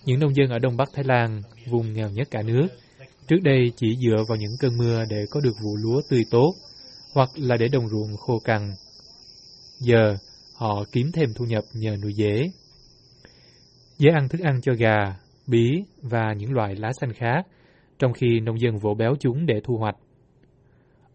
Những 0.06 0.20
nông 0.20 0.36
dân 0.36 0.50
ở 0.50 0.60
Đông 0.60 0.78
Bắc 0.78 0.90
Thái 0.94 1.04
Lan, 1.04 1.42
vùng 1.70 1.94
nghèo 1.94 2.10
nhất 2.10 2.28
cả 2.32 2.42
nước, 2.42 2.68
trước 3.28 3.40
đây 3.44 3.72
chỉ 3.76 3.98
dựa 3.98 4.24
vào 4.30 4.38
những 4.38 4.56
cơn 4.60 4.78
mưa 4.78 5.06
để 5.10 5.26
có 5.32 5.40
được 5.40 5.54
vụ 5.64 5.76
lúa 5.76 6.02
tươi 6.10 6.24
tốt, 6.32 6.54
hoặc 7.14 7.30
là 7.36 7.58
để 7.58 7.68
đồng 7.68 7.88
ruộng 7.90 8.18
khô 8.18 8.40
cằn. 8.40 8.74
Giờ, 9.80 10.18
họ 10.56 10.84
kiếm 10.92 11.12
thêm 11.14 11.30
thu 11.36 11.46
nhập 11.46 11.64
nhờ 11.74 11.98
nuôi 12.04 12.14
dế. 12.14 12.50
Dế 13.98 14.10
ăn 14.10 14.30
thức 14.30 14.42
ăn 14.42 14.62
cho 14.62 14.74
gà, 14.80 15.16
bí 15.48 15.84
và 16.02 16.34
những 16.38 16.54
loại 16.54 16.76
lá 16.76 16.92
xanh 17.02 17.14
khác, 17.14 17.48
trong 18.00 18.14
khi 18.14 18.40
nông 18.40 18.62
dân 18.62 18.78
vỗ 18.78 18.94
béo 18.94 19.16
chúng 19.20 19.46
để 19.46 19.62
thu 19.64 19.78
hoạch. 19.78 19.96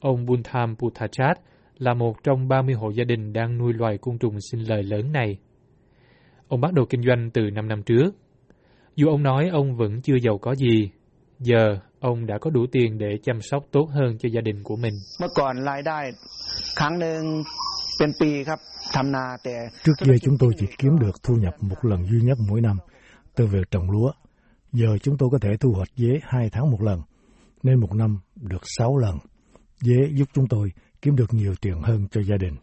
Ông 0.00 0.26
Buntham 0.26 0.76
Puthachat 0.76 1.38
là 1.80 1.94
một 1.94 2.22
trong 2.22 2.48
30 2.48 2.74
hộ 2.74 2.90
gia 2.90 3.04
đình 3.04 3.32
đang 3.32 3.58
nuôi 3.58 3.72
loài 3.72 3.98
côn 3.98 4.18
trùng 4.18 4.40
sinh 4.50 4.60
lời 4.60 4.82
lớn 4.82 5.12
này. 5.12 5.38
Ông 6.48 6.60
bắt 6.60 6.72
đầu 6.72 6.86
kinh 6.90 7.02
doanh 7.02 7.30
từ 7.30 7.50
5 7.50 7.68
năm 7.68 7.82
trước. 7.82 8.10
Dù 8.96 9.08
ông 9.08 9.22
nói 9.22 9.48
ông 9.52 9.76
vẫn 9.76 10.00
chưa 10.02 10.16
giàu 10.22 10.38
có 10.38 10.54
gì, 10.54 10.90
giờ 11.38 11.78
ông 12.00 12.26
đã 12.26 12.38
có 12.40 12.50
đủ 12.50 12.66
tiền 12.72 12.98
để 12.98 13.18
chăm 13.22 13.40
sóc 13.40 13.64
tốt 13.70 13.88
hơn 13.90 14.18
cho 14.18 14.28
gia 14.28 14.40
đình 14.40 14.62
của 14.62 14.76
mình. 14.76 14.94
Trước 19.84 19.92
kia 20.04 20.18
chúng 20.22 20.36
tôi 20.38 20.52
chỉ 20.58 20.66
kiếm 20.78 20.98
được 20.98 21.22
thu 21.22 21.34
nhập 21.34 21.54
một 21.60 21.84
lần 21.84 22.06
duy 22.06 22.20
nhất 22.22 22.38
mỗi 22.48 22.60
năm 22.60 22.76
từ 23.34 23.46
việc 23.46 23.70
trồng 23.70 23.90
lúa. 23.90 24.12
Giờ 24.72 24.98
chúng 25.02 25.16
tôi 25.18 25.28
có 25.32 25.38
thể 25.38 25.50
thu 25.60 25.72
hoạch 25.72 25.90
dế 25.96 26.20
hai 26.22 26.50
tháng 26.52 26.70
một 26.70 26.82
lần, 26.82 27.00
nên 27.62 27.80
một 27.80 27.94
năm 27.94 28.18
được 28.36 28.62
sáu 28.78 28.96
lần. 28.96 29.18
Dế 29.80 30.08
giúp 30.12 30.28
chúng 30.34 30.48
tôi 30.48 30.72
kiếm 31.02 31.16
được 31.16 31.34
nhiều 31.34 31.54
tiền 31.60 31.82
hơn 31.82 32.06
cho 32.10 32.22
gia 32.22 32.36
đình. 32.36 32.54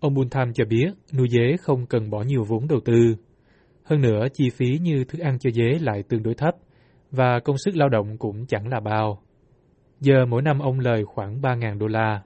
Ông 0.00 0.14
Buntham 0.14 0.52
cho 0.52 0.64
biết 0.64 0.90
nuôi 1.12 1.28
dế 1.30 1.56
không 1.56 1.86
cần 1.86 2.10
bỏ 2.10 2.22
nhiều 2.22 2.44
vốn 2.44 2.68
đầu 2.68 2.80
tư. 2.84 3.16
Hơn 3.84 4.00
nữa, 4.00 4.26
chi 4.34 4.50
phí 4.50 4.78
như 4.82 5.04
thức 5.04 5.18
ăn 5.18 5.38
cho 5.38 5.50
dế 5.50 5.78
lại 5.80 6.02
tương 6.08 6.22
đối 6.22 6.34
thấp, 6.34 6.54
và 7.10 7.40
công 7.40 7.58
sức 7.58 7.76
lao 7.76 7.88
động 7.88 8.18
cũng 8.18 8.46
chẳng 8.46 8.68
là 8.68 8.80
bao. 8.80 9.22
Giờ 10.00 10.26
mỗi 10.26 10.42
năm 10.42 10.58
ông 10.58 10.80
lời 10.80 11.04
khoảng 11.04 11.40
3.000 11.40 11.78
đô 11.78 11.86
la. 11.86 12.22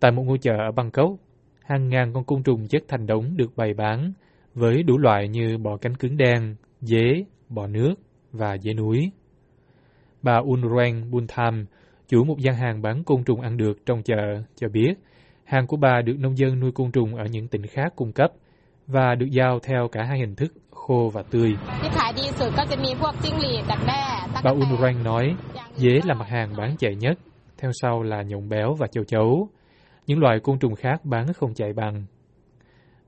Tại 0.00 0.12
một 0.12 0.22
ngôi 0.22 0.38
chợ 0.38 0.52
ở 0.52 0.72
Bangkok, 0.76 1.10
hàng 1.64 1.88
ngàn 1.88 2.12
con 2.12 2.24
côn 2.24 2.42
trùng 2.42 2.68
chất 2.68 2.82
thành 2.88 3.06
đống 3.06 3.36
được 3.36 3.56
bày 3.56 3.74
bán 3.74 4.12
với 4.54 4.82
đủ 4.82 4.98
loại 4.98 5.28
như 5.28 5.58
bò 5.58 5.76
cánh 5.76 5.94
cứng 5.94 6.16
đen, 6.16 6.56
dế, 6.80 7.24
bò 7.48 7.66
nước 7.66 7.94
và 8.32 8.58
dế 8.58 8.74
núi. 8.74 9.10
Bà 10.22 10.36
Unreng 10.36 11.10
Buntham, 11.10 11.66
chủ 12.08 12.24
một 12.24 12.38
gian 12.38 12.54
hàng 12.54 12.82
bán 12.82 13.04
côn 13.04 13.24
trùng 13.24 13.40
ăn 13.40 13.56
được 13.56 13.86
trong 13.86 14.02
chợ, 14.02 14.42
cho 14.56 14.68
biết 14.68 14.94
hàng 15.44 15.66
của 15.66 15.76
bà 15.76 16.02
được 16.02 16.16
nông 16.18 16.38
dân 16.38 16.60
nuôi 16.60 16.72
côn 16.72 16.92
trùng 16.92 17.14
ở 17.14 17.24
những 17.24 17.48
tỉnh 17.48 17.66
khác 17.66 17.92
cung 17.96 18.12
cấp 18.12 18.30
và 18.86 19.14
được 19.14 19.26
giao 19.30 19.58
theo 19.58 19.88
cả 19.92 20.02
hai 20.02 20.18
hình 20.18 20.34
thức 20.34 20.52
khô 20.70 21.10
và 21.12 21.22
tươi. 21.30 21.54
Bà 24.44 24.50
Unrang 24.50 25.04
nói, 25.04 25.36
dế 25.74 26.00
là 26.04 26.14
mặt 26.14 26.28
hàng 26.28 26.56
bán 26.56 26.76
chạy 26.78 26.94
nhất, 26.94 27.18
theo 27.58 27.70
sau 27.74 28.02
là 28.02 28.22
nhộng 28.22 28.48
béo 28.48 28.74
và 28.74 28.86
châu 28.86 29.04
chấu. 29.04 29.48
Những 30.06 30.18
loại 30.18 30.40
côn 30.40 30.58
trùng 30.58 30.74
khác 30.74 31.04
bán 31.04 31.32
không 31.32 31.54
chạy 31.54 31.72
bằng. 31.72 32.04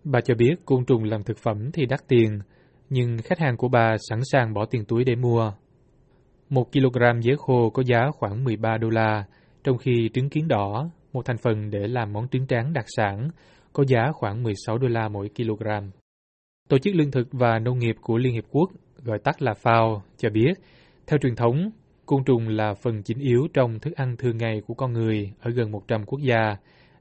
Bà 0.05 0.21
cho 0.21 0.35
biết 0.35 0.55
côn 0.65 0.85
trùng 0.85 1.05
làm 1.05 1.23
thực 1.23 1.39
phẩm 1.39 1.71
thì 1.73 1.87
đắt 1.87 2.01
tiền, 2.09 2.41
nhưng 2.91 3.19
khách 3.25 3.39
hàng 3.39 3.57
của 3.57 3.69
bà 3.69 3.97
sẵn 4.11 4.21
sàng 4.33 4.55
bỏ 4.55 4.65
tiền 4.71 4.85
túi 4.85 5.05
để 5.05 5.17
mua. 5.17 5.53
Một 6.51 6.73
kg 6.73 7.21
dế 7.23 7.33
khô 7.39 7.71
có 7.71 7.83
giá 7.87 8.11
khoảng 8.11 8.45
13 8.45 8.79
đô 8.79 8.89
la, 8.89 9.25
trong 9.65 9.79
khi 9.79 10.11
trứng 10.15 10.31
kiến 10.31 10.49
đỏ, 10.49 10.91
một 11.13 11.25
thành 11.25 11.39
phần 11.39 11.71
để 11.71 11.89
làm 11.89 12.13
món 12.13 12.29
trứng 12.29 12.47
tráng 12.47 12.73
đặc 12.73 12.85
sản, 12.97 13.29
có 13.73 13.85
giá 13.89 14.13
khoảng 14.13 14.43
16 14.43 14.79
đô 14.79 14.89
la 14.89 15.09
mỗi 15.09 15.31
kg. 15.37 15.67
Tổ 16.69 16.79
chức 16.79 16.95
Lương 16.95 17.11
thực 17.11 17.29
và 17.33 17.59
Nông 17.59 17.79
nghiệp 17.79 17.97
của 18.01 18.19
Liên 18.19 18.35
Hiệp 18.35 18.45
Quốc, 18.51 18.71
gọi 19.05 19.19
tắt 19.19 19.43
là 19.43 19.53
FAO, 19.63 20.01
cho 20.17 20.31
biết, 20.31 20.53
theo 21.07 21.19
truyền 21.19 21.37
thống, 21.37 21.71
côn 22.07 22.25
trùng 22.25 22.49
là 22.49 22.75
phần 22.75 23.03
chính 23.03 23.19
yếu 23.19 23.49
trong 23.55 23.79
thức 23.79 23.95
ăn 23.97 24.17
thường 24.17 24.39
ngày 24.39 24.63
của 24.67 24.75
con 24.75 24.93
người 24.93 25.33
ở 25.41 25.51
gần 25.51 25.71
100 25.71 26.05
quốc 26.07 26.21
gia, 26.23 26.57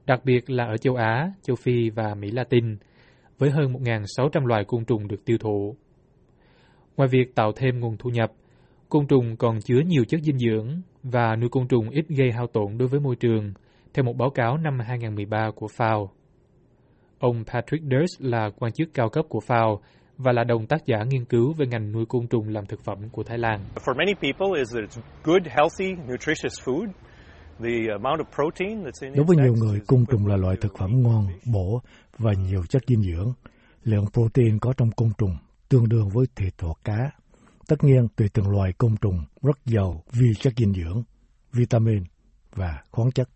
đặc 0.06 0.20
biệt 0.24 0.50
là 0.50 0.64
ở 0.64 0.76
châu 0.76 0.94
Á, 0.94 1.32
châu 1.42 1.56
Phi 1.56 1.90
và 1.90 2.14
Mỹ 2.14 2.30
Latin, 2.30 2.76
với 3.38 3.50
hơn 3.50 3.72
1.600 3.72 4.46
loài 4.46 4.64
côn 4.64 4.84
trùng 4.84 5.08
được 5.08 5.24
tiêu 5.24 5.38
thụ. 5.38 5.76
Ngoài 6.96 7.08
việc 7.12 7.34
tạo 7.34 7.52
thêm 7.56 7.80
nguồn 7.80 7.96
thu 7.96 8.10
nhập, 8.10 8.32
côn 8.88 9.06
trùng 9.06 9.36
còn 9.36 9.60
chứa 9.60 9.80
nhiều 9.86 10.04
chất 10.04 10.20
dinh 10.22 10.38
dưỡng 10.38 10.82
và 11.02 11.36
nuôi 11.36 11.48
côn 11.48 11.68
trùng 11.68 11.90
ít 11.90 12.04
gây 12.08 12.32
hao 12.32 12.46
tổn 12.46 12.78
đối 12.78 12.88
với 12.88 13.00
môi 13.00 13.16
trường, 13.16 13.52
theo 13.94 14.04
một 14.04 14.16
báo 14.16 14.30
cáo 14.30 14.56
năm 14.56 14.78
2013 14.80 15.50
của 15.54 15.66
FAO. 15.66 16.08
Ông 17.18 17.44
Patrick 17.44 17.84
Durst 17.84 18.20
là 18.20 18.50
quan 18.58 18.72
chức 18.72 18.88
cao 18.94 19.08
cấp 19.08 19.24
của 19.28 19.40
FAO 19.46 19.78
và 20.18 20.32
là 20.32 20.44
đồng 20.44 20.66
tác 20.66 20.86
giả 20.86 20.96
nghiên 21.08 21.24
cứu 21.24 21.52
về 21.52 21.66
ngành 21.66 21.92
nuôi 21.92 22.06
côn 22.06 22.26
trùng 22.26 22.48
làm 22.48 22.66
thực 22.66 22.84
phẩm 22.84 23.08
của 23.12 23.22
Thái 23.22 23.38
Lan. 23.38 23.60
For 23.74 23.96
many 23.96 24.14
people 24.14 24.58
is 24.58 24.68
that 24.74 24.84
it's 24.84 25.02
good, 25.24 25.42
healthy, 25.56 25.92
nutritious 26.12 26.60
food. 26.64 26.86
The 27.58 27.92
amount 27.92 28.20
of 28.20 28.24
protein 28.34 28.82
that's 28.84 29.02
in 29.02 29.12
Đối 29.14 29.24
với 29.24 29.36
nhiều 29.36 29.54
người, 29.54 29.80
côn 29.86 30.04
trùng 30.10 30.26
là 30.26 30.36
loại 30.36 30.56
thực 30.60 30.78
phẩm 30.78 31.02
ngon, 31.02 31.26
bổ 31.52 31.80
và 32.18 32.32
nhiều 32.32 32.62
chất 32.68 32.82
dinh 32.86 33.02
dưỡng. 33.02 33.32
Lượng 33.84 34.04
protein 34.12 34.58
có 34.58 34.72
trong 34.76 34.90
côn 34.90 35.08
trùng 35.18 35.36
tương 35.68 35.88
đương 35.88 36.08
với 36.08 36.26
thịt 36.36 36.54
hoặc 36.58 36.76
cá. 36.84 37.10
Tất 37.68 37.84
nhiên, 37.84 38.08
tùy 38.16 38.28
từng 38.34 38.48
loài 38.48 38.72
côn 38.78 38.96
trùng 39.00 39.18
rất 39.42 39.58
giàu 39.64 40.02
vi 40.12 40.26
chất 40.40 40.52
dinh 40.56 40.72
dưỡng, 40.72 41.02
vitamin 41.52 42.02
và 42.54 42.82
khoáng 42.90 43.10
chất. 43.10 43.28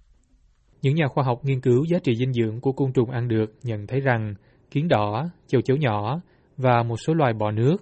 Những 0.83 0.95
nhà 0.95 1.09
khoa 1.09 1.25
học 1.25 1.41
nghiên 1.43 1.61
cứu 1.61 1.85
giá 1.91 1.99
trị 1.99 2.15
dinh 2.17 2.33
dưỡng 2.33 2.61
của 2.61 2.73
côn 2.73 2.93
trùng 2.93 3.11
ăn 3.11 3.29
được 3.29 3.55
nhận 3.63 3.87
thấy 3.87 4.01
rằng 4.01 4.35
kiến 4.71 4.89
đỏ, 4.89 5.29
châu 5.47 5.61
chấu 5.61 5.77
nhỏ 5.77 6.21
và 6.57 6.83
một 6.83 6.97
số 6.97 7.15
loài 7.15 7.33
bò 7.33 7.51
nước 7.51 7.77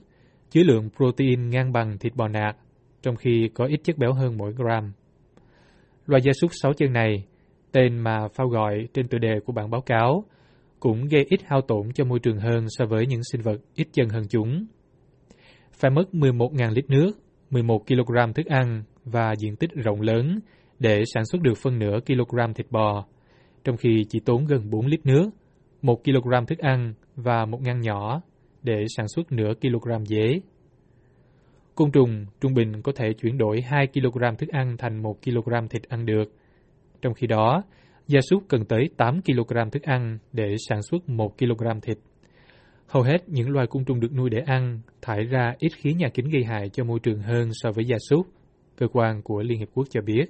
chứa 0.50 0.62
lượng 0.62 0.88
protein 0.96 1.50
ngang 1.50 1.72
bằng 1.72 1.98
thịt 1.98 2.14
bò 2.16 2.28
nạc, 2.28 2.56
trong 3.02 3.16
khi 3.16 3.50
có 3.54 3.66
ít 3.66 3.80
chất 3.84 3.98
béo 3.98 4.12
hơn 4.12 4.36
mỗi 4.38 4.52
gram. 4.56 4.92
Loài 6.06 6.22
gia 6.24 6.32
súc 6.32 6.50
sáu 6.62 6.72
chân 6.72 6.92
này, 6.92 7.24
tên 7.72 7.98
mà 7.98 8.28
phao 8.34 8.48
gọi 8.48 8.88
trên 8.94 9.08
tựa 9.08 9.18
đề 9.18 9.34
của 9.44 9.52
bản 9.52 9.70
báo 9.70 9.80
cáo, 9.80 10.24
cũng 10.80 11.08
gây 11.08 11.26
ít 11.28 11.40
hao 11.46 11.60
tổn 11.60 11.92
cho 11.94 12.04
môi 12.04 12.18
trường 12.18 12.38
hơn 12.38 12.66
so 12.68 12.86
với 12.86 13.06
những 13.06 13.20
sinh 13.32 13.40
vật 13.40 13.56
ít 13.74 13.88
chân 13.92 14.08
hơn 14.08 14.22
chúng. 14.30 14.66
Phải 15.80 15.90
mất 15.90 16.04
11.000 16.12 16.72
lít 16.72 16.90
nước, 16.90 17.12
11 17.50 17.86
kg 17.86 18.32
thức 18.34 18.46
ăn 18.46 18.82
và 19.04 19.32
diện 19.38 19.56
tích 19.56 19.70
rộng 19.74 20.00
lớn 20.00 20.38
để 20.78 21.02
sản 21.14 21.24
xuất 21.24 21.42
được 21.42 21.54
phân 21.62 21.78
nửa 21.78 21.98
kg 22.06 22.54
thịt 22.54 22.66
bò, 22.70 23.04
trong 23.64 23.76
khi 23.76 24.04
chỉ 24.08 24.20
tốn 24.20 24.44
gần 24.44 24.70
4 24.70 24.86
lít 24.86 25.06
nước, 25.06 25.30
1 25.82 26.04
kg 26.04 26.46
thức 26.48 26.58
ăn 26.58 26.94
và 27.16 27.44
một 27.44 27.60
ngăn 27.62 27.80
nhỏ 27.80 28.22
để 28.62 28.84
sản 28.96 29.08
xuất 29.08 29.32
nửa 29.32 29.52
kg 29.60 30.04
dế. 30.04 30.40
Côn 31.74 31.90
trùng 31.90 32.26
trung 32.40 32.54
bình 32.54 32.82
có 32.82 32.92
thể 32.96 33.12
chuyển 33.12 33.38
đổi 33.38 33.60
2 33.60 33.86
kg 33.86 34.36
thức 34.38 34.48
ăn 34.48 34.76
thành 34.78 35.02
1 35.02 35.16
kg 35.24 35.68
thịt 35.70 35.82
ăn 35.88 36.06
được. 36.06 36.32
Trong 37.02 37.14
khi 37.14 37.26
đó, 37.26 37.62
gia 38.06 38.20
súc 38.20 38.42
cần 38.48 38.64
tới 38.64 38.88
8 38.96 39.22
kg 39.22 39.70
thức 39.72 39.82
ăn 39.82 40.18
để 40.32 40.54
sản 40.68 40.82
xuất 40.82 41.08
1 41.08 41.38
kg 41.38 41.80
thịt. 41.82 41.98
Hầu 42.90 43.02
hết 43.02 43.28
những 43.28 43.50
loài 43.50 43.66
côn 43.66 43.84
trùng 43.84 44.00
được 44.00 44.12
nuôi 44.12 44.30
để 44.30 44.38
ăn 44.46 44.80
thải 45.02 45.24
ra 45.24 45.54
ít 45.58 45.72
khí 45.76 45.92
nhà 45.92 46.08
kính 46.14 46.28
gây 46.28 46.44
hại 46.44 46.68
cho 46.68 46.84
môi 46.84 46.98
trường 47.02 47.22
hơn 47.22 47.48
so 47.52 47.72
với 47.72 47.84
gia 47.84 47.96
súc, 48.10 48.26
cơ 48.76 48.86
quan 48.92 49.22
của 49.22 49.42
Liên 49.42 49.58
Hiệp 49.58 49.68
Quốc 49.74 49.86
cho 49.90 50.00
biết. 50.00 50.24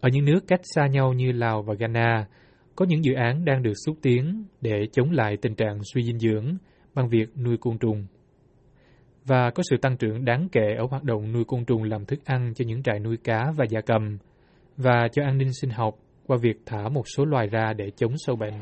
Ở 0.00 0.08
những 0.12 0.24
nước 0.24 0.40
cách 0.48 0.60
xa 0.62 0.86
nhau 0.86 1.12
như 1.12 1.32
Lào 1.32 1.62
và 1.62 1.74
Ghana, 1.74 2.26
có 2.76 2.84
những 2.88 3.04
dự 3.04 3.14
án 3.14 3.44
đang 3.44 3.62
được 3.62 3.72
xúc 3.86 3.96
tiến 4.02 4.44
để 4.60 4.86
chống 4.92 5.10
lại 5.10 5.36
tình 5.36 5.54
trạng 5.54 5.78
suy 5.94 6.02
dinh 6.02 6.18
dưỡng 6.18 6.56
bằng 6.94 7.08
việc 7.08 7.38
nuôi 7.38 7.56
côn 7.56 7.78
trùng. 7.78 8.06
Và 9.24 9.50
có 9.50 9.62
sự 9.70 9.76
tăng 9.76 9.96
trưởng 9.96 10.24
đáng 10.24 10.48
kể 10.52 10.74
ở 10.78 10.86
hoạt 10.90 11.04
động 11.04 11.32
nuôi 11.32 11.44
côn 11.44 11.64
trùng 11.64 11.82
làm 11.82 12.04
thức 12.04 12.24
ăn 12.24 12.52
cho 12.54 12.64
những 12.68 12.82
trại 12.82 12.98
nuôi 12.98 13.16
cá 13.24 13.52
và 13.56 13.64
gia 13.70 13.80
cầm, 13.80 14.18
và 14.76 15.08
cho 15.12 15.22
an 15.24 15.38
ninh 15.38 15.52
sinh 15.60 15.70
học 15.70 15.94
qua 16.26 16.38
việc 16.42 16.56
thả 16.66 16.88
một 16.88 17.04
số 17.16 17.24
loài 17.24 17.46
ra 17.46 17.72
để 17.72 17.90
chống 17.96 18.12
sâu 18.16 18.36
bệnh. 18.36 18.54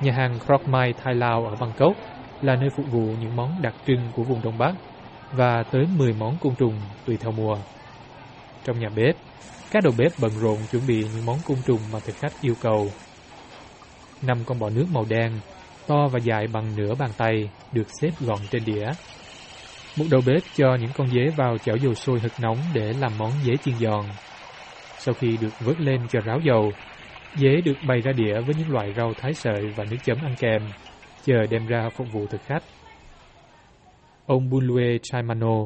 Nhà 0.00 0.12
hàng 0.12 0.38
Krok 0.46 0.68
Mai 0.68 0.92
Thai 0.92 1.14
Lao 1.14 1.46
ở 1.46 1.56
Bangkok 1.60 1.96
là 2.42 2.56
nơi 2.56 2.70
phục 2.76 2.86
vụ 2.90 3.00
những 3.20 3.36
món 3.36 3.62
đặc 3.62 3.74
trưng 3.86 4.10
của 4.16 4.22
vùng 4.22 4.42
Đông 4.42 4.58
Bắc 4.58 4.72
và 5.32 5.62
tới 5.62 5.86
10 5.96 6.12
món 6.12 6.36
côn 6.40 6.54
trùng 6.54 6.80
tùy 7.06 7.16
theo 7.16 7.32
mùa. 7.32 7.56
Trong 8.64 8.80
nhà 8.80 8.88
bếp, 8.96 9.16
các 9.70 9.82
đầu 9.84 9.92
bếp 9.98 10.12
bận 10.20 10.32
rộn 10.40 10.58
chuẩn 10.72 10.86
bị 10.86 11.04
những 11.14 11.26
món 11.26 11.38
côn 11.44 11.58
trùng 11.66 11.80
mà 11.92 12.00
thực 12.00 12.16
khách 12.16 12.32
yêu 12.40 12.54
cầu. 12.62 12.90
Năm 14.22 14.38
con 14.46 14.58
bọ 14.58 14.70
nước 14.70 14.86
màu 14.92 15.04
đen, 15.08 15.40
to 15.86 16.08
và 16.12 16.18
dài 16.18 16.46
bằng 16.46 16.76
nửa 16.76 16.94
bàn 16.94 17.10
tay, 17.16 17.50
được 17.72 17.86
xếp 18.00 18.10
gọn 18.20 18.38
trên 18.50 18.64
đĩa. 18.64 18.86
Một 19.96 20.04
đầu 20.10 20.20
bếp 20.26 20.42
cho 20.56 20.76
những 20.80 20.90
con 20.96 21.08
dế 21.08 21.30
vào 21.36 21.58
chảo 21.58 21.76
dầu 21.76 21.94
sôi 21.94 22.20
hực 22.20 22.32
nóng 22.40 22.58
để 22.74 22.92
làm 22.92 23.12
món 23.18 23.32
dế 23.44 23.56
chiên 23.64 23.74
giòn. 23.78 24.04
Sau 24.98 25.14
khi 25.14 25.36
được 25.40 25.60
vớt 25.60 25.80
lên 25.80 26.00
cho 26.08 26.20
ráo 26.20 26.40
dầu, 26.44 26.72
dế 27.34 27.60
được 27.64 27.76
bày 27.88 28.00
ra 28.00 28.12
đĩa 28.12 28.40
với 28.40 28.54
những 28.58 28.70
loại 28.70 28.94
rau 28.96 29.12
thái 29.14 29.34
sợi 29.34 29.66
và 29.76 29.84
nước 29.90 29.96
chấm 30.04 30.18
ăn 30.22 30.34
kèm, 30.38 30.62
chờ 31.24 31.46
đem 31.50 31.66
ra 31.66 31.88
phục 31.96 32.12
vụ 32.12 32.26
thực 32.26 32.42
khách. 32.42 32.62
Ông 34.26 34.50
Bunlue 34.50 34.98
Chaimano, 35.02 35.56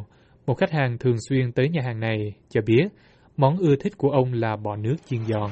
một 0.46 0.54
khách 0.54 0.70
hàng 0.72 0.98
thường 0.98 1.16
xuyên 1.28 1.52
tới 1.52 1.68
nhà 1.68 1.82
hàng 1.84 2.00
này, 2.00 2.32
cho 2.48 2.60
biết 2.66 2.88
món 3.36 3.56
ưa 3.58 3.76
thích 3.76 3.92
của 3.96 4.10
ông 4.10 4.32
là 4.32 4.56
bò 4.56 4.76
nước 4.76 4.96
chiên 5.06 5.20
giòn. 5.26 5.50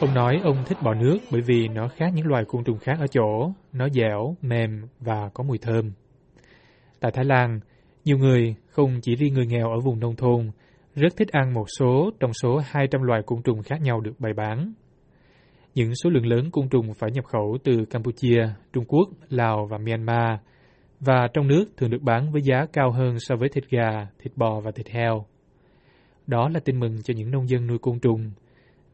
Ông 0.00 0.14
nói 0.14 0.40
ông 0.44 0.56
thích 0.66 0.78
bò 0.82 0.94
nước 0.94 1.18
bởi 1.30 1.40
vì 1.46 1.68
nó 1.68 1.88
khác 1.88 2.06
những 2.14 2.26
loài 2.26 2.44
côn 2.48 2.64
trùng 2.64 2.78
khác 2.78 2.96
ở 3.00 3.06
chỗ, 3.06 3.52
nó 3.72 3.88
dẻo, 3.88 4.36
mềm 4.42 4.86
và 5.00 5.30
có 5.34 5.44
mùi 5.44 5.58
thơm. 5.58 5.92
Tại 7.00 7.12
Thái 7.12 7.24
Lan, 7.24 7.60
nhiều 8.04 8.18
người, 8.18 8.54
không 8.70 9.00
chỉ 9.02 9.14
riêng 9.14 9.34
người 9.34 9.46
nghèo 9.46 9.70
ở 9.70 9.80
vùng 9.80 10.00
nông 10.00 10.16
thôn, 10.16 10.50
rất 10.94 11.16
thích 11.16 11.28
ăn 11.28 11.54
một 11.54 11.66
số 11.78 12.10
trong 12.20 12.32
số 12.32 12.60
200 12.64 13.02
loài 13.02 13.22
côn 13.26 13.42
trùng 13.42 13.62
khác 13.62 13.80
nhau 13.82 14.00
được 14.00 14.20
bày 14.20 14.32
bán. 14.32 14.72
Những 15.74 15.94
số 15.94 16.10
lượng 16.10 16.26
lớn 16.26 16.50
côn 16.50 16.68
trùng 16.68 16.94
phải 16.94 17.10
nhập 17.10 17.24
khẩu 17.24 17.58
từ 17.64 17.84
Campuchia, 17.90 18.48
Trung 18.72 18.84
Quốc, 18.88 19.08
Lào 19.28 19.66
và 19.70 19.78
Myanmar, 19.78 20.40
và 21.00 21.28
trong 21.34 21.48
nước 21.48 21.64
thường 21.76 21.90
được 21.90 22.02
bán 22.02 22.32
với 22.32 22.42
giá 22.42 22.66
cao 22.72 22.90
hơn 22.90 23.18
so 23.18 23.36
với 23.36 23.48
thịt 23.48 23.64
gà, 23.70 24.06
thịt 24.18 24.32
bò 24.36 24.60
và 24.60 24.70
thịt 24.70 24.88
heo. 24.88 25.24
Đó 26.26 26.48
là 26.48 26.60
tin 26.60 26.80
mừng 26.80 27.02
cho 27.02 27.14
những 27.16 27.30
nông 27.30 27.48
dân 27.48 27.66
nuôi 27.66 27.78
côn 27.78 27.98
trùng, 27.98 28.30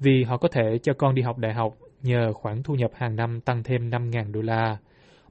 vì 0.00 0.24
họ 0.24 0.36
có 0.36 0.48
thể 0.48 0.78
cho 0.82 0.92
con 0.92 1.14
đi 1.14 1.22
học 1.22 1.38
đại 1.38 1.54
học 1.54 1.74
nhờ 2.02 2.32
khoản 2.32 2.62
thu 2.62 2.74
nhập 2.74 2.90
hàng 2.94 3.16
năm 3.16 3.40
tăng 3.40 3.62
thêm 3.62 3.90
5.000 3.90 4.32
đô 4.32 4.40
la, 4.40 4.76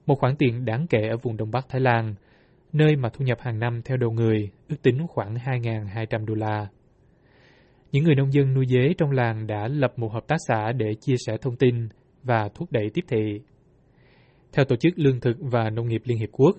một 0.05 0.15
khoản 0.19 0.35
tiền 0.35 0.65
đáng 0.65 0.87
kể 0.87 1.07
ở 1.09 1.17
vùng 1.17 1.37
Đông 1.37 1.51
Bắc 1.51 1.65
Thái 1.69 1.81
Lan, 1.81 2.15
nơi 2.73 2.95
mà 2.95 3.09
thu 3.09 3.25
nhập 3.25 3.37
hàng 3.41 3.59
năm 3.59 3.81
theo 3.85 3.97
đầu 3.97 4.11
người 4.11 4.49
ước 4.69 4.81
tính 4.81 5.07
khoảng 5.07 5.35
2.200 5.35 6.25
đô 6.25 6.33
la. 6.33 6.67
Những 7.91 8.03
người 8.03 8.15
nông 8.15 8.33
dân 8.33 8.53
nuôi 8.53 8.65
dế 8.67 8.93
trong 8.97 9.11
làng 9.11 9.47
đã 9.47 9.67
lập 9.67 9.93
một 9.97 10.13
hợp 10.13 10.27
tác 10.27 10.37
xã 10.47 10.71
để 10.71 10.93
chia 11.01 11.15
sẻ 11.27 11.37
thông 11.41 11.55
tin 11.55 11.87
và 12.23 12.49
thúc 12.55 12.71
đẩy 12.71 12.89
tiếp 12.93 13.05
thị. 13.07 13.39
Theo 14.53 14.65
Tổ 14.65 14.75
chức 14.75 14.93
Lương 14.95 15.19
thực 15.19 15.37
và 15.39 15.69
Nông 15.69 15.87
nghiệp 15.87 16.01
Liên 16.05 16.17
Hiệp 16.17 16.29
Quốc, 16.31 16.57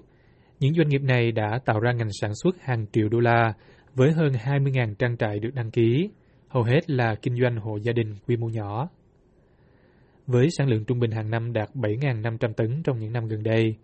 những 0.61 0.75
doanh 0.75 0.89
nghiệp 0.89 1.03
này 1.03 1.33
đã 1.33 1.59
tạo 1.65 1.81
ra 1.81 1.93
ngành 1.93 2.13
sản 2.21 2.31
xuất 2.35 2.61
hàng 2.61 2.87
triệu 2.93 3.09
đô 3.09 3.21
la 3.21 3.53
với 3.95 4.13
hơn 4.13 4.33
20.000 4.33 4.95
trang 4.95 5.17
trại 5.17 5.39
được 5.39 5.51
đăng 5.55 5.71
ký, 5.71 6.11
hầu 6.49 6.63
hết 6.63 6.91
là 6.91 7.15
kinh 7.15 7.37
doanh 7.43 7.57
hộ 7.57 7.77
gia 7.77 7.93
đình 7.93 8.15
quy 8.27 8.37
mô 8.37 8.49
nhỏ. 8.49 8.89
Với 10.27 10.49
sản 10.51 10.69
lượng 10.69 10.85
trung 10.85 11.01
bình 11.01 11.11
hàng 11.11 11.31
năm 11.31 11.53
đạt 11.53 11.69
7.500 11.75 12.53
tấn 12.53 12.83
trong 12.85 12.99
những 12.99 13.13
năm 13.13 13.27
gần 13.27 13.43
đây, 13.43 13.77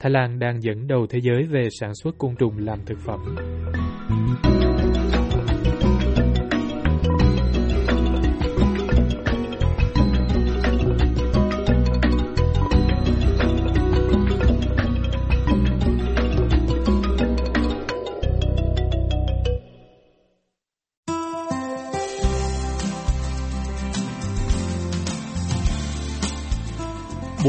Thái 0.00 0.10
Lan 0.10 0.38
đang 0.38 0.62
dẫn 0.62 0.86
đầu 0.86 1.06
thế 1.06 1.18
giới 1.22 1.44
về 1.44 1.68
sản 1.80 1.94
xuất 1.94 2.18
côn 2.18 2.36
trùng 2.36 2.54
làm 2.58 2.78
thực 2.86 2.98
phẩm. 2.98 3.36